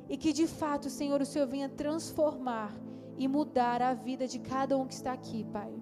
[0.09, 2.73] E que de fato, Senhor, o Senhor venha transformar
[3.17, 5.73] e mudar a vida de cada um que está aqui, Pai.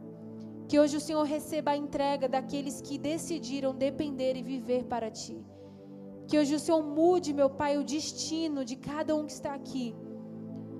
[0.68, 5.36] Que hoje o Senhor receba a entrega daqueles que decidiram depender e viver para Ti.
[6.26, 9.94] Que hoje o Senhor mude, meu Pai, o destino de cada um que está aqui.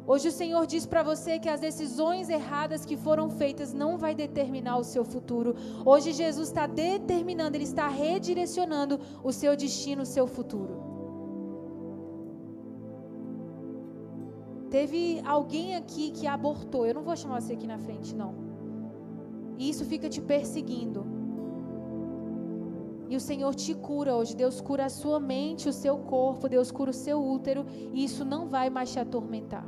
[0.09, 4.15] Hoje o Senhor diz para você que as decisões erradas que foram feitas não vai
[4.15, 5.55] determinar o seu futuro.
[5.85, 10.75] Hoje Jesus está determinando, Ele está redirecionando o seu destino, o seu futuro.
[14.71, 16.87] Teve alguém aqui que abortou.
[16.87, 18.46] Eu não vou chamar você aqui na frente, não.
[19.59, 21.07] E isso fica te perseguindo.
[23.09, 24.35] E o Senhor te cura hoje.
[24.35, 27.65] Deus cura a sua mente, o seu corpo, Deus cura o seu útero.
[27.93, 29.67] E isso não vai mais te atormentar.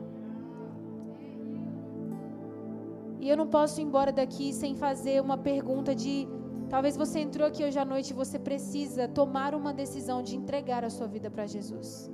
[3.20, 6.28] E eu não posso ir embora daqui sem fazer uma pergunta de.
[6.68, 10.84] Talvez você entrou aqui hoje à noite e você precisa tomar uma decisão de entregar
[10.84, 12.10] a sua vida para Jesus.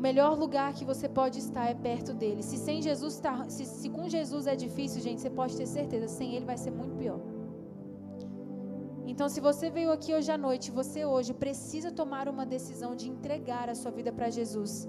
[0.00, 2.42] O melhor lugar que você pode estar é perto dele.
[2.42, 6.08] Se sem Jesus tá, se, se com Jesus é difícil, gente, você pode ter certeza,
[6.08, 7.20] sem ele vai ser muito pior.
[9.06, 13.10] Então, se você veio aqui hoje à noite, você hoje precisa tomar uma decisão de
[13.10, 14.88] entregar a sua vida para Jesus.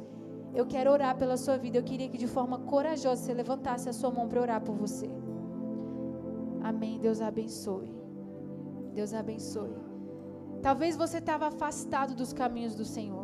[0.54, 1.78] Eu quero orar pela sua vida.
[1.78, 5.10] Eu queria que de forma corajosa você levantasse a sua mão para orar por você.
[6.64, 6.98] Amém.
[7.00, 7.90] Deus abençoe.
[8.94, 9.76] Deus abençoe.
[10.62, 13.21] Talvez você estava afastado dos caminhos do Senhor.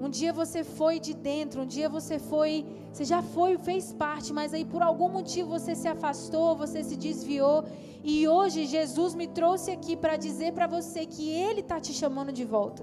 [0.00, 2.52] Um dia você foi de dentro, um dia você foi,
[2.90, 6.96] você já foi, fez parte, mas aí por algum motivo você se afastou, você se
[6.96, 7.64] desviou.
[8.02, 12.32] E hoje Jesus me trouxe aqui para dizer para você que Ele está te chamando
[12.32, 12.82] de volta.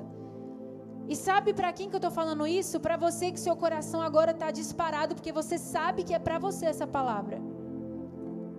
[1.09, 2.80] E sabe para quem que eu estou falando isso?
[2.80, 6.65] Para você que seu coração agora está disparado, porque você sabe que é para você
[6.68, 7.41] essa palavra.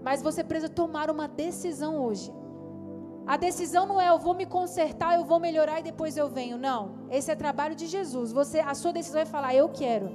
[0.02, 2.32] Mas você precisa tomar uma decisão hoje.
[3.32, 6.56] A decisão não é eu vou me consertar, eu vou melhorar e depois eu venho.
[6.56, 6.80] Não.
[7.10, 8.32] Esse é trabalho de Jesus.
[8.32, 10.08] Você, a sua decisão é falar, eu quero.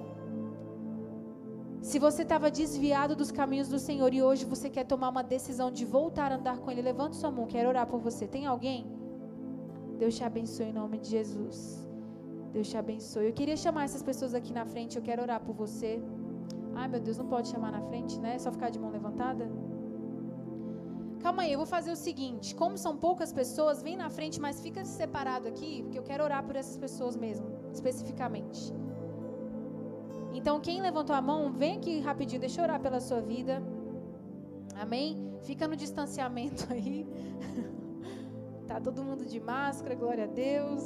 [1.89, 5.70] Se você estava desviado dos caminhos do Senhor e hoje você quer tomar uma decisão
[5.70, 8.26] de voltar a andar com Ele, levante sua mão, quero orar por você.
[8.26, 8.80] Tem alguém?
[9.99, 11.57] Deus te abençoe em nome de Jesus.
[12.51, 13.28] Deus te abençoe.
[13.28, 16.01] Eu queria chamar essas pessoas aqui na frente, eu quero orar por você.
[16.74, 18.36] Ai, meu Deus, não pode chamar na frente, né?
[18.36, 19.47] É só ficar de mão levantada?
[21.24, 24.60] Calma aí, eu vou fazer o seguinte: como são poucas pessoas, vem na frente, mas
[24.60, 28.74] fica separado aqui, porque eu quero orar por essas pessoas mesmo, especificamente.
[30.34, 33.64] Então, quem levantou a mão, vem aqui rapidinho, deixa eu orar pela sua vida.
[34.76, 35.32] Amém?
[35.44, 37.08] Fica no distanciamento aí.
[38.68, 40.84] tá todo mundo de máscara, glória a Deus.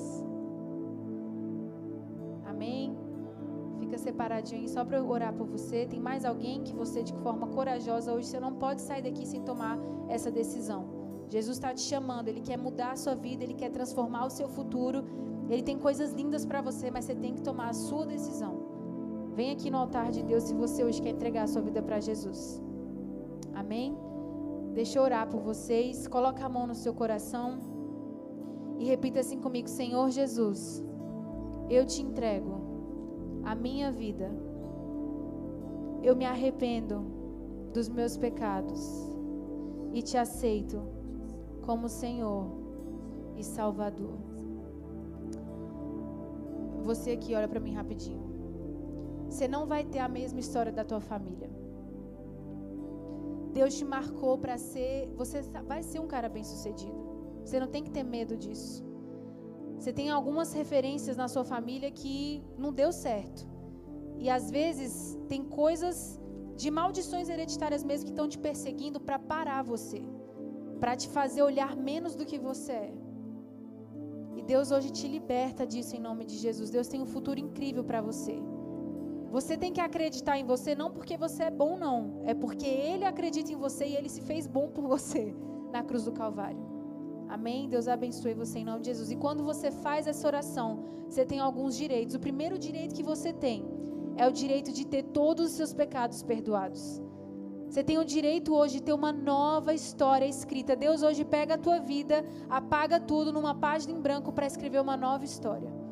[4.08, 5.86] Separadinho só para eu orar por você.
[5.86, 9.42] Tem mais alguém que você, de forma corajosa, hoje você não pode sair daqui sem
[9.50, 9.78] tomar
[10.16, 10.82] essa decisão.
[11.30, 14.48] Jesus está te chamando, Ele quer mudar a sua vida, Ele quer transformar o seu
[14.48, 15.04] futuro.
[15.50, 18.54] Ele tem coisas lindas para você, mas você tem que tomar a sua decisão.
[19.36, 22.00] Vem aqui no altar de Deus se você hoje quer entregar a sua vida para
[22.00, 22.62] Jesus.
[23.54, 23.96] Amém?
[24.74, 26.08] Deixa eu orar por vocês.
[26.08, 27.60] Coloca a mão no seu coração
[28.80, 30.84] e repita assim comigo: Senhor Jesus
[31.70, 32.57] eu te entrego
[33.48, 34.30] a minha vida.
[36.04, 36.98] Eu me arrependo
[37.74, 38.82] dos meus pecados
[39.94, 40.82] e te aceito
[41.62, 42.46] como Senhor
[43.38, 44.18] e Salvador.
[46.84, 48.26] Você aqui, olha para mim rapidinho.
[49.30, 51.50] Você não vai ter a mesma história da tua família.
[53.54, 57.00] Deus te marcou para ser, você vai ser um cara bem-sucedido.
[57.46, 58.87] Você não tem que ter medo disso.
[59.78, 63.48] Você tem algumas referências na sua família que não deu certo.
[64.18, 66.20] E às vezes tem coisas
[66.56, 70.02] de maldições hereditárias mesmo que estão te perseguindo para parar você,
[70.80, 72.94] para te fazer olhar menos do que você é.
[74.36, 76.72] E Deus hoje te liberta disso em nome de Jesus.
[76.72, 78.36] Deus tem um futuro incrível para você.
[79.30, 83.06] Você tem que acreditar em você não porque você é bom não, é porque ele
[83.06, 85.36] acredita em você e ele se fez bom por você
[85.72, 86.67] na cruz do Calvário.
[87.30, 87.68] Amém?
[87.68, 89.12] Deus abençoe você em nome de Jesus.
[89.12, 92.16] E quando você faz essa oração, você tem alguns direitos.
[92.16, 93.66] O primeiro direito que você tem
[94.16, 97.02] é o direito de ter todos os seus pecados perdoados.
[97.70, 100.76] Você tem o direito hoje de ter uma nova história escrita.
[100.76, 104.96] Deus hoje pega a tua vida, apaga tudo numa página em branco para escrever uma
[104.96, 105.87] nova história.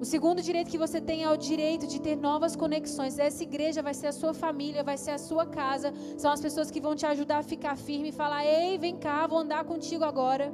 [0.00, 3.18] O segundo direito que você tem é o direito de ter novas conexões.
[3.18, 5.92] Essa igreja vai ser a sua família, vai ser a sua casa.
[6.16, 9.26] São as pessoas que vão te ajudar a ficar firme e falar: "Ei, vem cá,
[9.26, 10.52] vou andar contigo agora".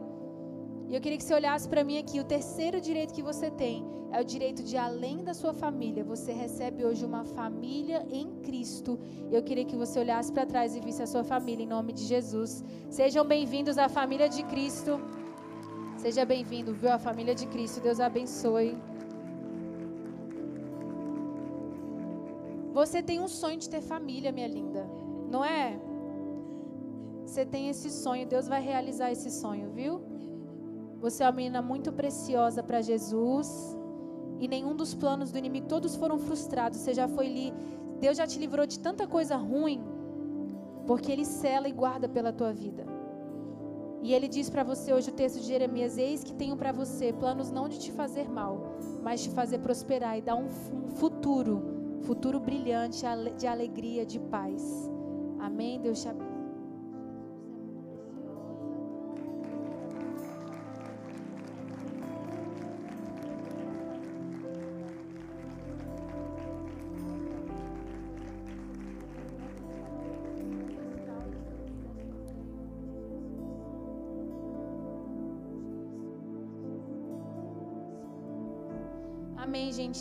[0.88, 2.18] E eu queria que você olhasse para mim aqui.
[2.20, 6.32] O terceiro direito que você tem é o direito de, além da sua família, você
[6.32, 8.99] recebe hoje uma família em Cristo.
[9.30, 12.05] Eu queria que você olhasse para trás e visse a sua família em nome de
[12.05, 12.64] Jesus.
[12.88, 14.99] Sejam bem-vindos à família de Cristo.
[15.99, 16.90] Seja bem-vindo, viu?
[16.92, 17.80] A família de Cristo.
[17.80, 18.74] Deus abençoe.
[22.75, 24.85] Você tem um sonho de ter família, minha linda,
[25.31, 25.81] não é?
[27.25, 30.03] Você tem esse sonho, Deus vai realizar esse sonho, viu?
[31.01, 33.49] Você é uma menina muito preciosa para Jesus.
[34.41, 36.81] E nenhum dos planos do inimigo, todos foram frustrados.
[36.81, 37.55] Você já foi ali,
[38.01, 39.81] Deus já te livrou de tanta coisa ruim,
[40.85, 42.85] porque Ele cela e guarda pela tua vida.
[44.03, 47.12] E Ele diz para você hoje o texto de Jeremias: Eis que tenho para você
[47.12, 50.49] planos não de te fazer mal, mas de te fazer prosperar e dar um
[50.97, 53.05] futuro futuro brilhante
[53.36, 54.90] de alegria, de paz.
[55.38, 55.80] Amém?
[55.80, 56.34] Deus te abençoe.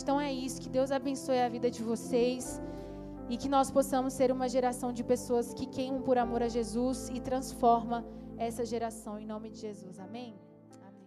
[0.04, 0.60] Então é isso.
[0.60, 2.60] Que Deus abençoe a vida de vocês.
[3.30, 7.08] E que nós possamos ser uma geração de pessoas que queimam por amor a Jesus
[7.08, 8.04] e transforma
[8.36, 9.98] essa geração em nome de Jesus.
[9.98, 10.34] Amém?
[10.82, 11.04] Amém.